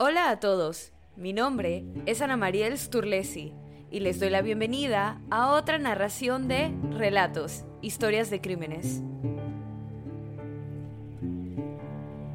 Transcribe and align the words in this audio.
Hola 0.00 0.30
a 0.30 0.38
todos, 0.38 0.92
mi 1.16 1.32
nombre 1.32 1.84
es 2.06 2.22
Ana 2.22 2.36
Mariel 2.36 2.78
Sturlesi 2.78 3.52
y 3.90 3.98
les 3.98 4.20
doy 4.20 4.30
la 4.30 4.42
bienvenida 4.42 5.20
a 5.28 5.50
otra 5.50 5.76
narración 5.80 6.46
de 6.46 6.72
Relatos, 6.92 7.64
Historias 7.82 8.30
de 8.30 8.40
Crímenes. 8.40 9.02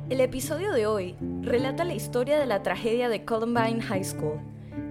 El 0.09 0.19
episodio 0.19 0.73
de 0.73 0.87
hoy 0.87 1.15
relata 1.39 1.85
la 1.85 1.93
historia 1.93 2.37
de 2.37 2.47
la 2.47 2.63
tragedia 2.63 3.07
de 3.07 3.23
Columbine 3.23 3.81
High 3.81 4.03
School. 4.03 4.41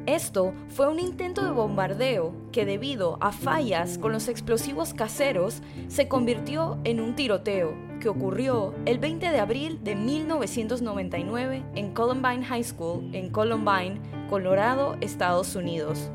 Esto 0.07 0.55
fue 0.71 0.89
un 0.89 0.99
intento 0.99 1.45
de 1.45 1.51
bombardeo 1.51 2.35
que 2.53 2.65
debido 2.65 3.19
a 3.21 3.33
fallas 3.33 3.99
con 3.99 4.13
los 4.13 4.29
explosivos 4.29 4.95
caseros 4.95 5.61
se 5.89 6.09
convirtió 6.09 6.81
en 6.85 7.01
un 7.01 7.17
tiroteo 7.17 7.92
que 8.03 8.09
ocurrió 8.09 8.75
el 8.85 8.99
20 8.99 9.31
de 9.31 9.39
abril 9.39 9.79
de 9.85 9.95
1999 9.95 11.63
en 11.77 11.95
Columbine 11.95 12.45
High 12.45 12.65
School 12.65 13.15
en 13.15 13.31
Columbine, 13.31 14.01
Colorado, 14.29 14.97
Estados 15.01 15.55
Unidos. 15.55 16.11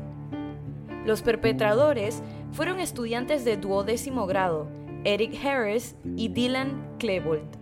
Los 1.06 1.22
perpetradores 1.22 2.22
fueron 2.52 2.78
estudiantes 2.78 3.46
de 3.46 3.56
duodécimo 3.56 4.26
grado, 4.26 4.68
Eric 5.04 5.34
Harris 5.42 5.96
y 6.14 6.28
Dylan 6.28 6.96
Klebold. 6.98 7.56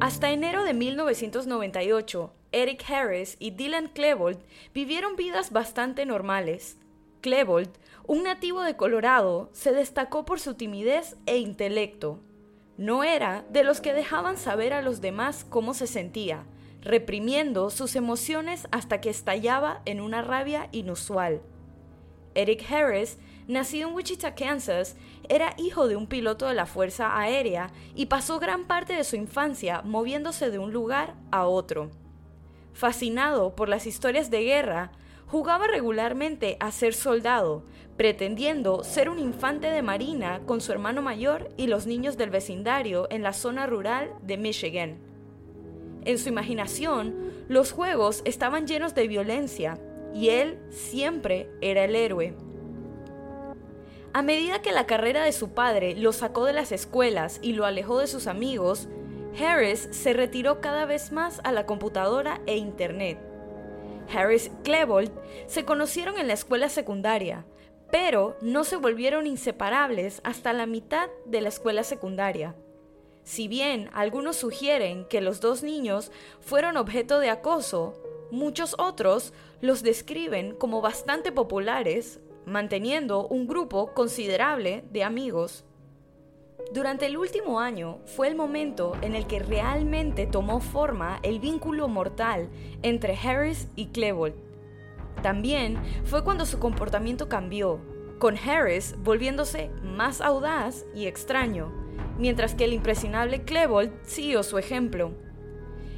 Hasta 0.00 0.30
enero 0.30 0.64
de 0.64 0.72
1998, 0.72 2.32
Eric 2.52 2.90
Harris 2.90 3.36
y 3.38 3.50
Dylan 3.50 3.88
Klebold 3.88 4.38
vivieron 4.72 5.16
vidas 5.16 5.52
bastante 5.52 6.06
normales. 6.06 6.78
Klebold 7.20 7.70
un 8.06 8.22
nativo 8.22 8.62
de 8.62 8.76
Colorado, 8.76 9.48
se 9.52 9.72
destacó 9.72 10.24
por 10.24 10.38
su 10.38 10.54
timidez 10.54 11.16
e 11.26 11.38
intelecto. 11.38 12.20
No 12.76 13.02
era 13.04 13.44
de 13.50 13.64
los 13.64 13.80
que 13.80 13.94
dejaban 13.94 14.36
saber 14.36 14.72
a 14.72 14.82
los 14.82 15.00
demás 15.00 15.46
cómo 15.48 15.74
se 15.74 15.86
sentía, 15.86 16.44
reprimiendo 16.82 17.70
sus 17.70 17.96
emociones 17.96 18.68
hasta 18.72 19.00
que 19.00 19.08
estallaba 19.08 19.80
en 19.86 20.00
una 20.00 20.20
rabia 20.20 20.68
inusual. 20.72 21.40
Eric 22.34 22.70
Harris, 22.70 23.18
nacido 23.46 23.88
en 23.88 23.94
Wichita, 23.94 24.34
Kansas, 24.34 24.96
era 25.28 25.54
hijo 25.56 25.88
de 25.88 25.96
un 25.96 26.06
piloto 26.06 26.46
de 26.46 26.54
la 26.54 26.66
Fuerza 26.66 27.18
Aérea 27.18 27.70
y 27.94 28.06
pasó 28.06 28.38
gran 28.38 28.66
parte 28.66 28.94
de 28.94 29.04
su 29.04 29.16
infancia 29.16 29.80
moviéndose 29.82 30.50
de 30.50 30.58
un 30.58 30.72
lugar 30.72 31.14
a 31.30 31.46
otro. 31.46 31.90
Fascinado 32.74 33.54
por 33.54 33.68
las 33.68 33.86
historias 33.86 34.30
de 34.30 34.42
guerra, 34.42 34.92
jugaba 35.34 35.66
regularmente 35.66 36.56
a 36.60 36.70
ser 36.70 36.94
soldado, 36.94 37.64
pretendiendo 37.96 38.84
ser 38.84 39.08
un 39.08 39.18
infante 39.18 39.68
de 39.68 39.82
marina 39.82 40.42
con 40.46 40.60
su 40.60 40.70
hermano 40.70 41.02
mayor 41.02 41.48
y 41.56 41.66
los 41.66 41.88
niños 41.88 42.16
del 42.16 42.30
vecindario 42.30 43.08
en 43.10 43.24
la 43.24 43.32
zona 43.32 43.66
rural 43.66 44.12
de 44.22 44.36
Michigan. 44.36 44.96
En 46.04 46.18
su 46.18 46.28
imaginación, 46.28 47.32
los 47.48 47.72
juegos 47.72 48.22
estaban 48.24 48.68
llenos 48.68 48.94
de 48.94 49.08
violencia 49.08 49.76
y 50.14 50.28
él 50.28 50.56
siempre 50.70 51.50
era 51.60 51.82
el 51.82 51.96
héroe. 51.96 52.36
A 54.12 54.22
medida 54.22 54.62
que 54.62 54.70
la 54.70 54.86
carrera 54.86 55.24
de 55.24 55.32
su 55.32 55.48
padre 55.48 55.96
lo 55.96 56.12
sacó 56.12 56.44
de 56.44 56.52
las 56.52 56.70
escuelas 56.70 57.40
y 57.42 57.54
lo 57.54 57.64
alejó 57.64 57.98
de 57.98 58.06
sus 58.06 58.28
amigos, 58.28 58.86
Harris 59.36 59.88
se 59.90 60.12
retiró 60.12 60.60
cada 60.60 60.84
vez 60.84 61.10
más 61.10 61.40
a 61.42 61.50
la 61.50 61.66
computadora 61.66 62.40
e 62.46 62.56
Internet. 62.56 63.33
Harris 64.12 64.50
Klebold 64.62 65.10
se 65.46 65.64
conocieron 65.64 66.18
en 66.18 66.28
la 66.28 66.34
escuela 66.34 66.68
secundaria, 66.68 67.44
pero 67.90 68.36
no 68.40 68.64
se 68.64 68.76
volvieron 68.76 69.26
inseparables 69.26 70.20
hasta 70.24 70.52
la 70.52 70.66
mitad 70.66 71.08
de 71.26 71.40
la 71.40 71.48
escuela 71.48 71.84
secundaria. 71.84 72.56
Si 73.22 73.48
bien 73.48 73.88
algunos 73.94 74.36
sugieren 74.36 75.06
que 75.06 75.20
los 75.20 75.40
dos 75.40 75.62
niños 75.62 76.12
fueron 76.40 76.76
objeto 76.76 77.20
de 77.20 77.30
acoso, 77.30 77.94
muchos 78.30 78.74
otros 78.78 79.32
los 79.60 79.82
describen 79.82 80.54
como 80.54 80.82
bastante 80.82 81.32
populares, 81.32 82.20
manteniendo 82.44 83.26
un 83.26 83.46
grupo 83.46 83.94
considerable 83.94 84.84
de 84.90 85.04
amigos. 85.04 85.64
Durante 86.72 87.06
el 87.06 87.16
último 87.16 87.60
año 87.60 87.98
fue 88.04 88.26
el 88.26 88.34
momento 88.34 88.94
en 89.02 89.14
el 89.14 89.26
que 89.26 89.38
realmente 89.38 90.26
tomó 90.26 90.60
forma 90.60 91.20
el 91.22 91.38
vínculo 91.38 91.88
mortal 91.88 92.48
entre 92.82 93.16
Harris 93.16 93.68
y 93.76 93.86
Klebold. 93.86 94.34
También 95.22 95.78
fue 96.04 96.24
cuando 96.24 96.46
su 96.46 96.58
comportamiento 96.58 97.28
cambió, 97.28 97.80
con 98.18 98.36
Harris 98.36 98.96
volviéndose 98.98 99.70
más 99.82 100.20
audaz 100.20 100.84
y 100.94 101.06
extraño, 101.06 101.72
mientras 102.18 102.54
que 102.54 102.64
el 102.64 102.72
impresionable 102.72 103.42
Klebold 103.42 103.92
siguió 104.02 104.42
su 104.42 104.58
ejemplo. 104.58 105.12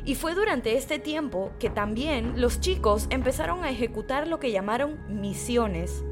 Y 0.04 0.14
fue 0.14 0.34
durante 0.34 0.76
este 0.76 0.98
tiempo 0.98 1.50
que 1.58 1.70
también 1.70 2.40
los 2.40 2.60
chicos 2.60 3.06
empezaron 3.10 3.64
a 3.64 3.70
ejecutar 3.70 4.28
lo 4.28 4.38
que 4.38 4.52
llamaron 4.52 4.98
misiones. 5.08 6.04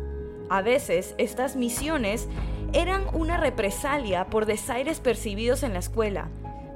A 0.48 0.62
veces 0.62 1.14
estas 1.16 1.54
misiones 1.54 2.28
eran 2.74 3.06
una 3.12 3.36
represalia 3.36 4.26
por 4.26 4.46
desaires 4.46 4.98
percibidos 4.98 5.62
en 5.62 5.74
la 5.74 5.78
escuela, 5.78 6.28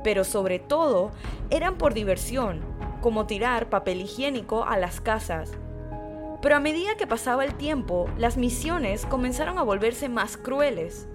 pero 0.05 0.23
sobre 0.23 0.61
todo 0.61 1.11
eran 1.51 1.77
por 1.77 1.93
diversión, 1.93 2.61
como 3.01 3.27
tirar 3.27 3.69
papel 3.69 4.01
higiénico 4.03 4.65
a 4.65 4.79
las 4.79 5.01
casas. 5.01 5.53
Pero 6.41 6.55
a 6.55 6.61
medida 6.61 6.97
que 6.97 7.09
pasaba 7.09 7.45
el 7.45 7.55
tiempo, 7.55 8.09
las 8.17 8.37
misiones 8.37 9.07
comenzaron 9.07 9.59
a 9.59 9.65
volverse 9.65 10.09
más 10.09 10.37
crueles. 10.37 11.09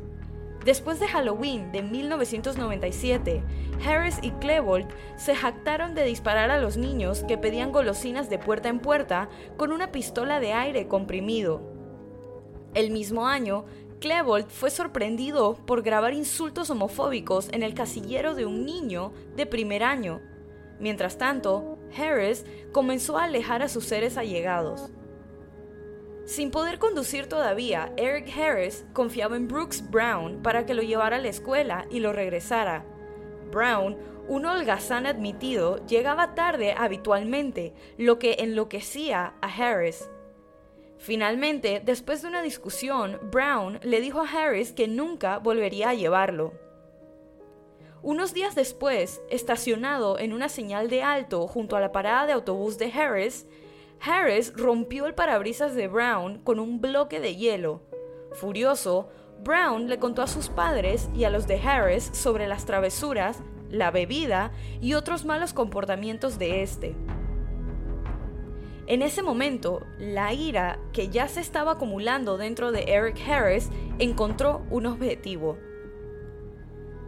Después 0.65 0.99
de 0.99 1.07
Halloween 1.07 1.71
de 1.71 1.81
1997, 1.81 3.41
Harris 3.85 4.19
y 4.21 4.31
Klebold 4.31 4.87
se 5.15 5.33
jactaron 5.33 5.95
de 5.95 6.03
disparar 6.03 6.51
a 6.51 6.59
los 6.59 6.75
niños 6.75 7.23
que 7.23 7.37
pedían 7.37 7.71
golosinas 7.71 8.29
de 8.29 8.37
puerta 8.37 8.67
en 8.67 8.79
puerta 8.79 9.29
con 9.55 9.71
una 9.71 9.93
pistola 9.93 10.41
de 10.41 10.51
aire 10.51 10.89
comprimido. 10.89 11.73
El 12.73 12.89
mismo 12.89 13.27
año, 13.27 13.65
Klebold 14.03 14.49
fue 14.49 14.69
sorprendido 14.69 15.55
por 15.65 15.81
grabar 15.81 16.13
insultos 16.13 16.69
homofóbicos 16.69 17.47
en 17.53 17.63
el 17.63 17.73
casillero 17.73 18.35
de 18.35 18.45
un 18.45 18.65
niño 18.65 19.13
de 19.37 19.45
primer 19.45 19.81
año. 19.81 20.19
Mientras 20.77 21.17
tanto, 21.17 21.77
Harris 21.97 22.45
comenzó 22.73 23.17
a 23.17 23.23
alejar 23.23 23.63
a 23.63 23.69
sus 23.69 23.85
seres 23.85 24.17
allegados. 24.17 24.91
Sin 26.25 26.51
poder 26.51 26.79
conducir 26.79 27.27
todavía, 27.27 27.93
Eric 27.95 28.29
Harris 28.37 28.85
confiaba 28.91 29.37
en 29.37 29.47
Brooks 29.47 29.89
Brown 29.89 30.41
para 30.43 30.65
que 30.65 30.73
lo 30.73 30.81
llevara 30.81 31.15
a 31.15 31.21
la 31.21 31.29
escuela 31.29 31.87
y 31.89 32.01
lo 32.01 32.11
regresara. 32.11 32.83
Brown, 33.51 33.95
un 34.27 34.45
holgazán 34.45 35.05
admitido, 35.05 35.77
llegaba 35.85 36.35
tarde 36.35 36.75
habitualmente, 36.77 37.73
lo 37.97 38.19
que 38.19 38.35
enloquecía 38.39 39.35
a 39.39 39.47
Harris. 39.47 40.09
Finalmente, 41.03 41.81
después 41.83 42.21
de 42.21 42.29
una 42.29 42.41
discusión, 42.41 43.19
Brown 43.29 43.77
le 43.83 43.99
dijo 43.99 44.21
a 44.21 44.25
Harris 44.25 44.71
que 44.71 44.87
nunca 44.87 45.37
volvería 45.37 45.89
a 45.89 45.93
llevarlo. 45.93 46.53
Unos 48.01 48.33
días 48.33 48.55
después, 48.55 49.21
estacionado 49.29 50.17
en 50.17 50.31
una 50.31 50.47
señal 50.47 50.89
de 50.89 51.03
alto 51.03 51.45
junto 51.49 51.75
a 51.75 51.81
la 51.81 51.91
parada 51.91 52.25
de 52.25 52.31
autobús 52.31 52.77
de 52.77 52.89
Harris, 52.89 53.45
Harris 53.99 54.53
rompió 54.55 55.05
el 55.05 55.13
parabrisas 55.13 55.75
de 55.75 55.89
Brown 55.89 56.39
con 56.41 56.57
un 56.57 56.79
bloque 56.79 57.19
de 57.19 57.35
hielo. 57.35 57.81
Furioso, 58.31 59.09
Brown 59.43 59.89
le 59.89 59.99
contó 59.99 60.21
a 60.21 60.27
sus 60.27 60.47
padres 60.47 61.09
y 61.13 61.25
a 61.25 61.29
los 61.29 61.47
de 61.47 61.59
Harris 61.59 62.11
sobre 62.13 62.47
las 62.47 62.65
travesuras, 62.65 63.43
la 63.69 63.91
bebida 63.91 64.53
y 64.79 64.93
otros 64.93 65.25
malos 65.25 65.51
comportamientos 65.51 66.39
de 66.39 66.63
este. 66.63 66.95
En 68.85 69.01
ese 69.01 69.23
momento, 69.23 69.85
la 69.97 70.33
ira 70.33 70.77
que 70.91 71.07
ya 71.07 71.29
se 71.29 71.39
estaba 71.39 71.73
acumulando 71.73 72.37
dentro 72.37 72.71
de 72.71 72.83
Eric 72.83 73.17
Harris 73.27 73.69
encontró 73.97 74.63
un 74.69 74.85
objetivo. 74.85 75.57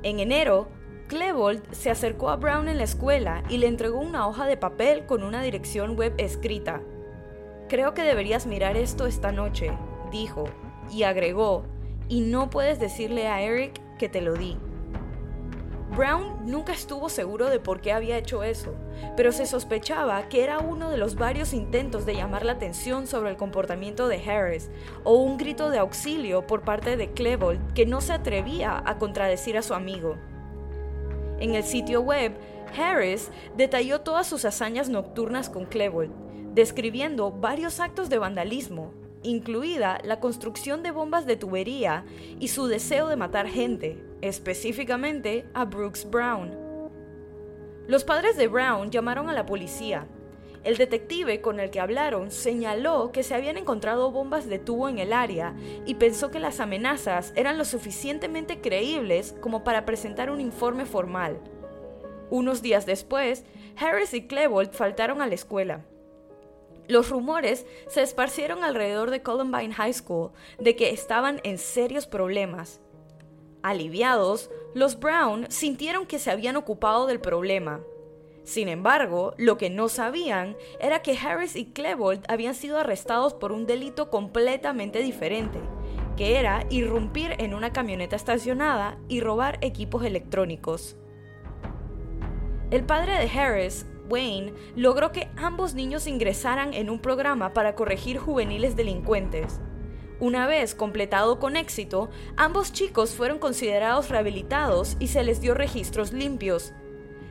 En 0.01 0.19
enero, 0.19 0.69
Klebold 1.07 1.71
se 1.71 1.91
acercó 1.91 2.29
a 2.29 2.37
Brown 2.37 2.69
en 2.69 2.77
la 2.77 2.85
escuela 2.85 3.43
y 3.49 3.57
le 3.57 3.67
entregó 3.67 3.99
una 3.99 4.27
hoja 4.27 4.45
de 4.47 4.55
papel 4.55 5.05
con 5.05 5.23
una 5.23 5.41
dirección 5.41 5.97
web 5.97 6.13
escrita. 6.17 6.81
Creo 7.67 7.93
que 7.93 8.03
deberías 8.03 8.45
mirar 8.45 8.77
esto 8.77 9.05
esta 9.05 9.31
noche, 9.31 9.71
dijo, 10.11 10.45
y 10.91 11.03
agregó, 11.03 11.65
y 12.07 12.21
no 12.21 12.49
puedes 12.49 12.79
decirle 12.79 13.27
a 13.27 13.41
Eric 13.41 13.81
que 13.97 14.07
te 14.07 14.21
lo 14.21 14.33
di. 14.33 14.57
Brown 15.91 16.45
nunca 16.45 16.73
estuvo 16.73 17.09
seguro 17.09 17.49
de 17.49 17.59
por 17.59 17.79
qué 17.79 17.91
había 17.91 18.17
hecho 18.17 18.43
eso, 18.43 18.73
pero 19.15 19.31
se 19.31 19.45
sospechaba 19.45 20.27
que 20.29 20.43
era 20.43 20.59
uno 20.59 20.89
de 20.89 20.97
los 20.97 21.15
varios 21.15 21.53
intentos 21.53 22.05
de 22.05 22.15
llamar 22.15 22.43
la 22.43 22.53
atención 22.53 23.07
sobre 23.07 23.29
el 23.29 23.37
comportamiento 23.37 24.07
de 24.07 24.17
Harris 24.17 24.69
o 25.03 25.15
un 25.15 25.37
grito 25.37 25.69
de 25.69 25.77
auxilio 25.77 26.47
por 26.47 26.63
parte 26.63 26.97
de 26.97 27.11
Klebold 27.11 27.73
que 27.73 27.85
no 27.85 28.01
se 28.01 28.13
atrevía 28.13 28.81
a 28.85 28.97
contradecir 28.97 29.57
a 29.57 29.61
su 29.61 29.73
amigo. 29.73 30.17
En 31.39 31.53
el 31.53 31.63
sitio 31.63 32.01
web, 32.01 32.33
Harris 32.77 33.29
detalló 33.55 34.01
todas 34.01 34.27
sus 34.27 34.43
hazañas 34.43 34.89
nocturnas 34.89 35.49
con 35.49 35.65
Klebold, 35.65 36.11
describiendo 36.53 37.31
varios 37.31 37.79
actos 37.79 38.09
de 38.09 38.17
vandalismo, 38.17 38.91
incluida 39.25 39.99
la 40.03 40.19
construcción 40.19 40.83
de 40.83 40.91
bombas 40.91 41.25
de 41.25 41.35
tubería 41.35 42.05
y 42.39 42.49
su 42.49 42.67
deseo 42.67 43.07
de 43.07 43.15
matar 43.15 43.47
gente, 43.47 44.03
específicamente 44.21 45.45
a 45.53 45.65
Brooks 45.65 46.09
Brown. 46.09 46.51
Los 47.87 48.03
padres 48.03 48.37
de 48.37 48.47
Brown 48.47 48.89
llamaron 48.89 49.29
a 49.29 49.33
la 49.33 49.45
policía. 49.45 50.07
El 50.63 50.77
detective 50.77 51.41
con 51.41 51.59
el 51.59 51.69
que 51.69 51.79
hablaron 51.79 52.31
señaló 52.31 53.11
que 53.11 53.21
se 53.21 53.35
habían 53.35 53.57
encontrado 53.57 54.11
bombas 54.11 54.47
de 54.47 54.57
tubo 54.57 54.89
en 54.89 54.97
el 54.97 55.13
área 55.13 55.55
y 55.85 55.95
pensó 55.95 56.31
que 56.31 56.39
las 56.39 56.59
amenazas 56.59 57.33
eran 57.35 57.59
lo 57.59 57.65
suficientemente 57.65 58.61
creíbles 58.61 59.35
como 59.41 59.63
para 59.63 59.85
presentar 59.85 60.31
un 60.31 60.41
informe 60.41 60.85
formal. 60.85 61.39
Unos 62.31 62.63
días 62.63 62.87
después, 62.87 63.45
Harris 63.77 64.15
y 64.15 64.25
Klebold 64.25 64.71
faltaron 64.71 65.21
a 65.21 65.27
la 65.27 65.35
escuela. 65.35 65.85
Los 66.87 67.09
rumores 67.09 67.65
se 67.87 68.01
esparcieron 68.01 68.63
alrededor 68.63 69.09
de 69.09 69.21
Columbine 69.23 69.73
High 69.73 69.93
School 69.93 70.31
de 70.59 70.75
que 70.75 70.91
estaban 70.91 71.39
en 71.43 71.57
serios 71.57 72.05
problemas. 72.05 72.79
Aliviados, 73.63 74.51
los 74.75 74.99
Brown 74.99 75.47
sintieron 75.49 76.05
que 76.05 76.19
se 76.19 76.29
habían 76.29 76.55
ocupado 76.55 77.07
del 77.07 77.19
problema. 77.19 77.81
Sin 78.43 78.69
embargo, 78.69 79.33
lo 79.37 79.57
que 79.57 79.71
no 79.71 79.89
sabían 79.89 80.55
era 80.79 81.01
que 81.01 81.17
Harris 81.17 81.55
y 81.55 81.65
Klebold 81.65 82.23
habían 82.27 82.53
sido 82.53 82.77
arrestados 82.77 83.33
por 83.33 83.51
un 83.51 83.65
delito 83.65 84.11
completamente 84.11 84.99
diferente, 84.99 85.57
que 86.15 86.37
era 86.37 86.67
irrumpir 86.69 87.33
en 87.39 87.55
una 87.55 87.73
camioneta 87.73 88.15
estacionada 88.15 88.99
y 89.07 89.19
robar 89.19 89.57
equipos 89.61 90.05
electrónicos. 90.05 90.95
El 92.69 92.85
padre 92.85 93.13
de 93.13 93.39
Harris, 93.39 93.87
Wayne, 94.09 94.53
logró 94.75 95.11
que 95.11 95.29
ambos 95.37 95.73
niños 95.73 96.07
ingresaran 96.07 96.73
en 96.73 96.89
un 96.89 96.99
programa 96.99 97.53
para 97.53 97.75
corregir 97.75 98.17
juveniles 98.17 98.75
delincuentes. 98.75 99.59
Una 100.19 100.47
vez 100.47 100.75
completado 100.75 101.39
con 101.39 101.57
éxito, 101.57 102.09
ambos 102.37 102.71
chicos 102.71 103.11
fueron 103.13 103.37
considerados 103.37 104.09
rehabilitados 104.09 104.95
y 104.99 105.07
se 105.07 105.23
les 105.23 105.41
dio 105.41 105.53
registros 105.53 106.13
limpios. 106.13 106.73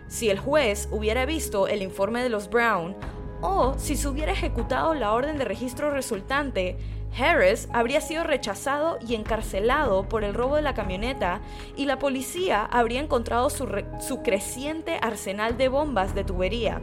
Si 0.06 0.29
el 0.29 0.38
juez 0.38 0.88
hubiera 0.91 1.25
visto 1.25 1.67
el 1.67 1.81
informe 1.81 2.23
de 2.23 2.29
los 2.29 2.50
Brown 2.50 2.94
o 3.41 3.75
si 3.79 3.97
se 3.97 4.09
hubiera 4.09 4.32
ejecutado 4.32 4.94
la 4.94 5.12
orden 5.12 5.38
de 5.38 5.44
registro 5.44 5.91
resultante, 5.91 6.76
Harris 7.16 7.69
habría 7.72 8.00
sido 8.00 8.25
rechazado 8.25 8.99
y 9.06 9.14
encarcelado 9.14 10.08
por 10.08 10.25
el 10.25 10.34
robo 10.34 10.56
de 10.56 10.62
la 10.62 10.75
camioneta 10.75 11.40
y 11.76 11.84
la 11.87 11.99
policía 11.99 12.64
habría 12.64 13.00
encontrado 13.00 13.50
su, 13.50 14.22
creciente 14.22 14.99
arsenal 15.00 15.56
de 15.56 15.69
bombas 15.69 16.14
de 16.14 16.25
tubería. 16.25 16.81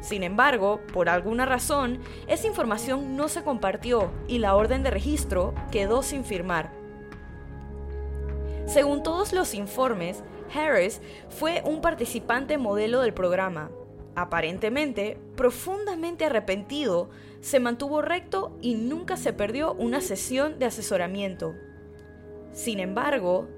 Sin 0.00 0.22
embargo, 0.22 0.80
por 0.92 1.08
alguna 1.08 1.46
razón, 1.46 2.00
esa 2.26 2.46
información 2.46 3.16
no 3.16 3.28
se 3.28 3.42
compartió 3.42 4.12
y 4.28 4.38
la 4.38 4.54
orden 4.54 4.82
de 4.82 4.90
registro 4.90 5.54
quedó 5.70 6.02
sin 6.02 6.24
firmar. 6.24 6.72
Según 8.66 9.02
todos 9.02 9.32
los 9.32 9.54
informes, 9.54 10.22
Harris 10.54 11.00
fue 11.30 11.62
un 11.64 11.80
participante 11.80 12.58
modelo 12.58 13.00
del 13.00 13.14
programa, 13.14 13.70
aparentemente 14.14 15.18
profundamente 15.36 16.24
arrepentido, 16.24 17.10
se 17.40 17.60
mantuvo 17.60 18.02
recto 18.02 18.56
y 18.60 18.74
nunca 18.74 19.16
se 19.16 19.32
perdió 19.32 19.74
una 19.74 20.00
sesión 20.00 20.58
de 20.58 20.66
asesoramiento. 20.66 21.54
Sin 22.52 22.80
embargo, 22.80 23.48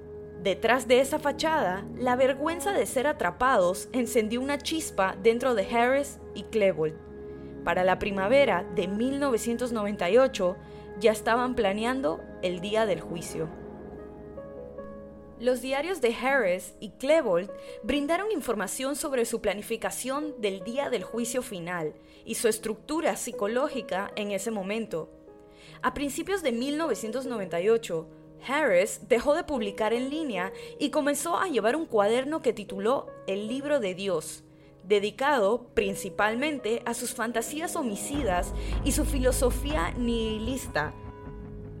detrás 0.41 0.87
de 0.87 1.01
esa 1.01 1.19
fachada, 1.19 1.85
la 1.97 2.15
vergüenza 2.15 2.71
de 2.71 2.85
ser 2.85 3.07
atrapados 3.07 3.89
encendió 3.91 4.41
una 4.41 4.57
chispa 4.57 5.15
dentro 5.21 5.53
de 5.55 5.67
Harris 5.67 6.19
y 6.33 6.43
Klebold. 6.43 6.95
Para 7.63 7.83
la 7.83 7.99
primavera 7.99 8.65
de 8.75 8.87
1998 8.87 10.55
ya 10.99 11.11
estaban 11.11 11.55
planeando 11.55 12.21
el 12.41 12.61
día 12.61 12.85
del 12.85 13.01
juicio. 13.01 13.64
Los 15.39 15.61
diarios 15.61 15.99
de 15.99 16.15
Harris 16.15 16.75
y 16.79 16.91
Klebold 16.91 17.51
brindaron 17.83 18.31
información 18.31 18.95
sobre 18.95 19.25
su 19.25 19.41
planificación 19.41 20.33
del 20.39 20.63
día 20.63 20.89
del 20.89 21.03
juicio 21.03 21.41
final 21.41 21.93
y 22.23 22.35
su 22.35 22.47
estructura 22.47 23.17
psicológica 23.17 24.13
en 24.15 24.31
ese 24.31 24.49
momento. 24.49 25.09
A 25.81 25.93
principios 25.93 26.41
de 26.41 26.53
1998, 26.53 28.07
Harris 28.47 29.01
dejó 29.09 29.35
de 29.35 29.43
publicar 29.43 29.91
en 29.91 30.09
línea 30.09 30.53
y 30.79 30.89
comenzó 30.89 31.37
a 31.37 31.49
llevar 31.49 31.75
un 31.75 31.85
cuaderno 31.85 32.41
que 32.41 32.53
tituló 32.53 33.07
El 33.27 33.49
libro 33.49 33.81
de 33.81 33.93
Dios, 33.93 34.45
dedicado 34.85 35.67
principalmente 35.73 36.81
a 36.85 36.93
sus 36.93 37.13
fantasías 37.13 37.75
homicidas 37.75 38.53
y 38.85 38.93
su 38.93 39.03
filosofía 39.03 39.91
nihilista. 39.91 40.93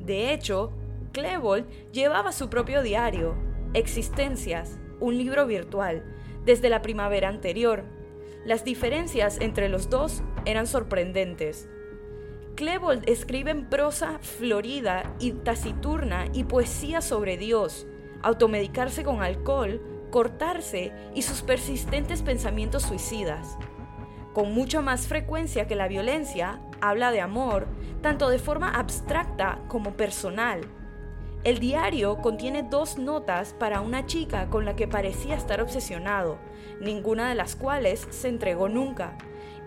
De 0.01 0.33
hecho, 0.33 0.73
Klebold 1.13 1.91
llevaba 1.93 2.33
su 2.33 2.49
propio 2.49 2.81
diario, 2.83 3.44
Existencias, 3.75 4.79
un 5.01 5.17
libro 5.17 5.45
virtual, 5.47 6.01
desde 6.45 6.69
la 6.69 6.81
primavera 6.81 7.27
anterior. 7.27 7.83
Las 8.45 8.63
diferencias 8.63 9.37
entre 9.41 9.67
los 9.67 9.89
dos 9.89 10.23
eran 10.45 10.65
sorprendentes. 10.65 11.67
Klebold 12.55 13.03
escribe 13.09 13.51
en 13.51 13.69
prosa 13.69 14.19
florida 14.19 15.13
y 15.19 15.33
taciturna 15.33 16.27
y 16.31 16.45
poesía 16.45 17.01
sobre 17.01 17.35
Dios, 17.35 17.85
automedicarse 18.21 19.03
con 19.03 19.21
alcohol, 19.21 19.81
cortarse 20.09 20.93
y 21.13 21.23
sus 21.23 21.41
persistentes 21.41 22.21
pensamientos 22.21 22.83
suicidas. 22.83 23.57
Con 24.33 24.53
mucha 24.53 24.79
más 24.79 25.05
frecuencia 25.05 25.67
que 25.67 25.75
la 25.75 25.89
violencia, 25.89 26.61
habla 26.79 27.11
de 27.11 27.19
amor, 27.19 27.67
tanto 28.01 28.29
de 28.29 28.39
forma 28.39 28.69
abstracta 28.69 29.59
como 29.67 29.97
personal. 29.97 30.61
El 31.45 31.59
diario 31.59 32.17
contiene 32.17 32.63
dos 32.63 32.97
notas 32.97 33.53
para 33.53 33.81
una 33.81 34.07
chica 34.07 34.49
con 34.49 34.65
la 34.65 34.75
que 34.75 34.87
parecía 34.87 35.35
estar 35.35 35.61
obsesionado, 35.61 36.39
ninguna 36.81 37.29
de 37.29 37.35
las 37.35 37.55
cuales 37.55 38.07
se 38.09 38.29
entregó 38.29 38.67
nunca, 38.67 39.15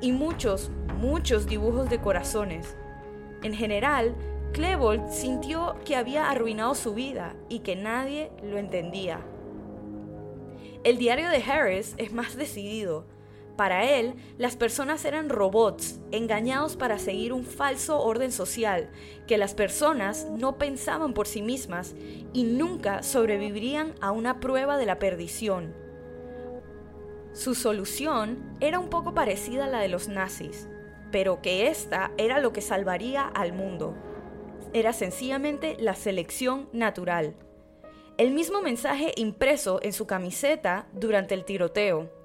y 0.00 0.10
muchos, 0.10 0.72
muchos 0.96 1.46
dibujos 1.46 1.88
de 1.88 2.00
corazones. 2.00 2.76
En 3.44 3.54
general, 3.54 4.16
Klebold 4.52 5.08
sintió 5.08 5.76
que 5.84 5.94
había 5.94 6.28
arruinado 6.28 6.74
su 6.74 6.94
vida 6.94 7.36
y 7.48 7.60
que 7.60 7.76
nadie 7.76 8.32
lo 8.42 8.58
entendía. 8.58 9.20
El 10.82 10.98
diario 10.98 11.30
de 11.30 11.44
Harris 11.44 11.94
es 11.96 12.12
más 12.12 12.34
decidido, 12.34 13.06
para 13.58 13.82
él, 13.82 14.14
las 14.38 14.54
personas 14.54 15.04
eran 15.04 15.28
robots, 15.28 15.98
engañados 16.12 16.76
para 16.76 16.96
seguir 17.00 17.32
un 17.32 17.44
falso 17.44 18.00
orden 18.00 18.30
social, 18.30 18.88
que 19.26 19.36
las 19.36 19.54
personas 19.54 20.28
no 20.30 20.58
pensaban 20.58 21.12
por 21.12 21.26
sí 21.26 21.42
mismas 21.42 21.96
y 22.32 22.44
nunca 22.44 23.02
sobrevivirían 23.02 23.96
a 24.00 24.12
una 24.12 24.38
prueba 24.38 24.78
de 24.78 24.86
la 24.86 25.00
perdición. 25.00 25.74
Su 27.32 27.56
solución 27.56 28.56
era 28.60 28.78
un 28.78 28.90
poco 28.90 29.12
parecida 29.12 29.64
a 29.64 29.68
la 29.68 29.80
de 29.80 29.88
los 29.88 30.06
nazis, 30.06 30.68
pero 31.10 31.42
que 31.42 31.66
esta 31.66 32.12
era 32.16 32.38
lo 32.38 32.52
que 32.52 32.60
salvaría 32.60 33.26
al 33.26 33.52
mundo. 33.52 33.96
Era 34.72 34.92
sencillamente 34.92 35.76
la 35.80 35.96
selección 35.96 36.68
natural. 36.72 37.34
El 38.18 38.30
mismo 38.30 38.62
mensaje 38.62 39.14
impreso 39.16 39.80
en 39.82 39.92
su 39.92 40.06
camiseta 40.06 40.86
durante 40.92 41.34
el 41.34 41.44
tiroteo. 41.44 42.17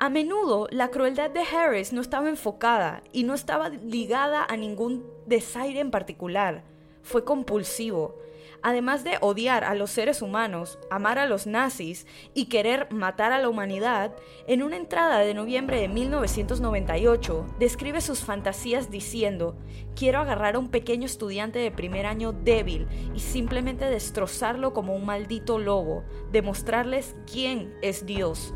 A 0.00 0.10
menudo 0.10 0.68
la 0.70 0.92
crueldad 0.92 1.28
de 1.28 1.40
Harris 1.40 1.92
no 1.92 2.00
estaba 2.00 2.28
enfocada 2.28 3.02
y 3.12 3.24
no 3.24 3.34
estaba 3.34 3.68
ligada 3.68 4.46
a 4.48 4.56
ningún 4.56 5.04
desaire 5.26 5.80
en 5.80 5.90
particular. 5.90 6.62
Fue 7.02 7.24
compulsivo. 7.24 8.16
Además 8.62 9.02
de 9.02 9.18
odiar 9.20 9.64
a 9.64 9.74
los 9.74 9.90
seres 9.90 10.22
humanos, 10.22 10.78
amar 10.88 11.18
a 11.18 11.26
los 11.26 11.48
nazis 11.48 12.06
y 12.32 12.46
querer 12.46 12.86
matar 12.92 13.32
a 13.32 13.40
la 13.40 13.48
humanidad, 13.48 14.14
en 14.46 14.62
una 14.62 14.76
entrada 14.76 15.18
de 15.18 15.34
noviembre 15.34 15.80
de 15.80 15.88
1998 15.88 17.56
describe 17.58 18.00
sus 18.00 18.20
fantasías 18.20 18.92
diciendo, 18.92 19.56
quiero 19.96 20.20
agarrar 20.20 20.54
a 20.54 20.58
un 20.60 20.68
pequeño 20.68 21.06
estudiante 21.06 21.58
de 21.58 21.72
primer 21.72 22.06
año 22.06 22.32
débil 22.32 22.86
y 23.16 23.18
simplemente 23.18 23.84
destrozarlo 23.86 24.72
como 24.72 24.94
un 24.94 25.04
maldito 25.04 25.58
lobo, 25.58 26.04
demostrarles 26.30 27.16
quién 27.26 27.74
es 27.82 28.06
Dios. 28.06 28.54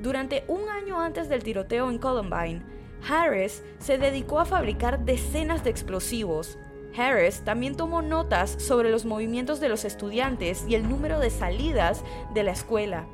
Durante 0.00 0.44
un 0.48 0.66
año 0.70 0.98
antes 0.98 1.28
del 1.28 1.42
tiroteo 1.42 1.90
en 1.90 1.98
Columbine, 1.98 2.62
Harris 3.06 3.62
se 3.78 3.98
dedicó 3.98 4.40
a 4.40 4.46
fabricar 4.46 5.04
decenas 5.04 5.62
de 5.62 5.68
explosivos. 5.68 6.58
Harris 6.96 7.42
también 7.44 7.76
tomó 7.76 8.00
notas 8.00 8.50
sobre 8.50 8.90
los 8.90 9.04
movimientos 9.04 9.60
de 9.60 9.68
los 9.68 9.84
estudiantes 9.84 10.64
y 10.66 10.74
el 10.74 10.88
número 10.88 11.20
de 11.20 11.28
salidas 11.28 12.02
de 12.32 12.42
la 12.44 12.52
escuela. 12.52 13.06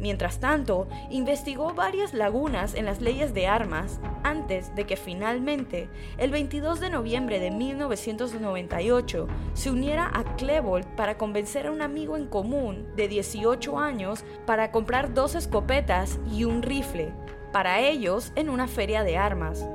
Mientras 0.00 0.40
tanto, 0.40 0.88
investigó 1.10 1.74
varias 1.74 2.14
lagunas 2.14 2.74
en 2.74 2.86
las 2.86 3.02
leyes 3.02 3.34
de 3.34 3.46
armas 3.46 4.00
antes 4.22 4.74
de 4.74 4.86
que 4.86 4.96
finalmente, 4.96 5.90
el 6.16 6.30
22 6.30 6.80
de 6.80 6.88
noviembre 6.88 7.38
de 7.38 7.50
1998, 7.50 9.28
se 9.52 9.70
uniera 9.70 10.10
a 10.14 10.36
Klebold 10.36 10.86
para 10.96 11.18
convencer 11.18 11.66
a 11.66 11.70
un 11.70 11.82
amigo 11.82 12.16
en 12.16 12.26
común 12.26 12.86
de 12.96 13.08
18 13.08 13.78
años 13.78 14.24
para 14.46 14.72
comprar 14.72 15.12
dos 15.12 15.34
escopetas 15.34 16.18
y 16.32 16.44
un 16.44 16.62
rifle, 16.62 17.12
para 17.52 17.80
ellos 17.80 18.32
en 18.36 18.48
una 18.48 18.68
feria 18.68 19.04
de 19.04 19.18
armas. 19.18 19.66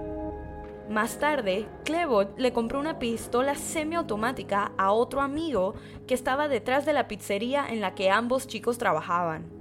Más 0.90 1.20
tarde, 1.20 1.68
Klebold 1.84 2.40
le 2.40 2.52
compró 2.52 2.80
una 2.80 2.98
pistola 2.98 3.54
semiautomática 3.54 4.72
a 4.78 4.92
otro 4.92 5.22
amigo 5.22 5.76
que 6.08 6.16
estaba 6.16 6.48
detrás 6.48 6.86
de 6.86 6.94
la 6.94 7.08
pizzería 7.08 7.68
en 7.68 7.82
la 7.82 7.94
que 7.94 8.10
ambos 8.10 8.48
chicos 8.48 8.80
trabajaban. 8.80 9.55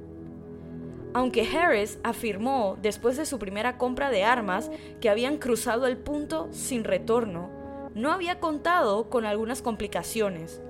Aunque 1.14 1.48
Harris 1.48 1.98
afirmó 2.02 2.76
después 2.82 3.16
de 3.16 3.24
su 3.24 3.38
primera 3.38 3.78
compra 3.78 4.10
de 4.10 4.24
armas 4.24 4.70
que 5.00 5.08
habían 5.08 5.38
cruzado 5.38 5.86
el 5.86 5.96
punto 5.96 6.48
sin 6.50 6.82
retorno, 6.84 7.48
no 7.94 8.10
había 8.10 8.40
contado 8.40 9.08
con 9.08 9.24
algunas 9.24 9.62
complicaciones. 9.62 10.60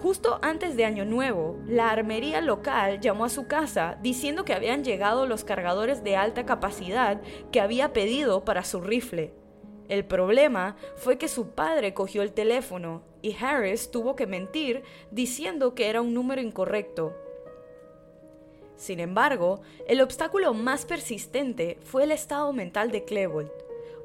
Justo 0.00 0.38
antes 0.42 0.76
de 0.76 0.84
Año 0.84 1.04
Nuevo, 1.04 1.58
la 1.66 1.90
armería 1.90 2.40
local 2.40 3.00
llamó 3.00 3.24
a 3.24 3.30
su 3.30 3.46
casa 3.48 3.98
diciendo 4.02 4.44
que 4.44 4.54
habían 4.54 4.84
llegado 4.84 5.26
los 5.26 5.44
cargadores 5.44 6.04
de 6.04 6.14
alta 6.14 6.46
capacidad 6.46 7.20
que 7.50 7.60
había 7.60 7.92
pedido 7.92 8.44
para 8.44 8.62
su 8.64 8.80
rifle. 8.80 9.34
El 9.88 10.04
problema 10.04 10.76
fue 10.96 11.18
que 11.18 11.26
su 11.26 11.50
padre 11.50 11.92
cogió 11.92 12.22
el 12.22 12.32
teléfono 12.32 13.02
y 13.20 13.34
Harris 13.34 13.90
tuvo 13.90 14.14
que 14.14 14.26
mentir 14.26 14.82
diciendo 15.10 15.74
que 15.74 15.88
era 15.88 16.00
un 16.00 16.14
número 16.14 16.40
incorrecto. 16.40 17.23
Sin 18.76 19.00
embargo, 19.00 19.60
el 19.86 20.00
obstáculo 20.00 20.52
más 20.54 20.84
persistente 20.84 21.78
fue 21.84 22.04
el 22.04 22.12
estado 22.12 22.52
mental 22.52 22.90
de 22.90 23.04
Klebold. 23.04 23.50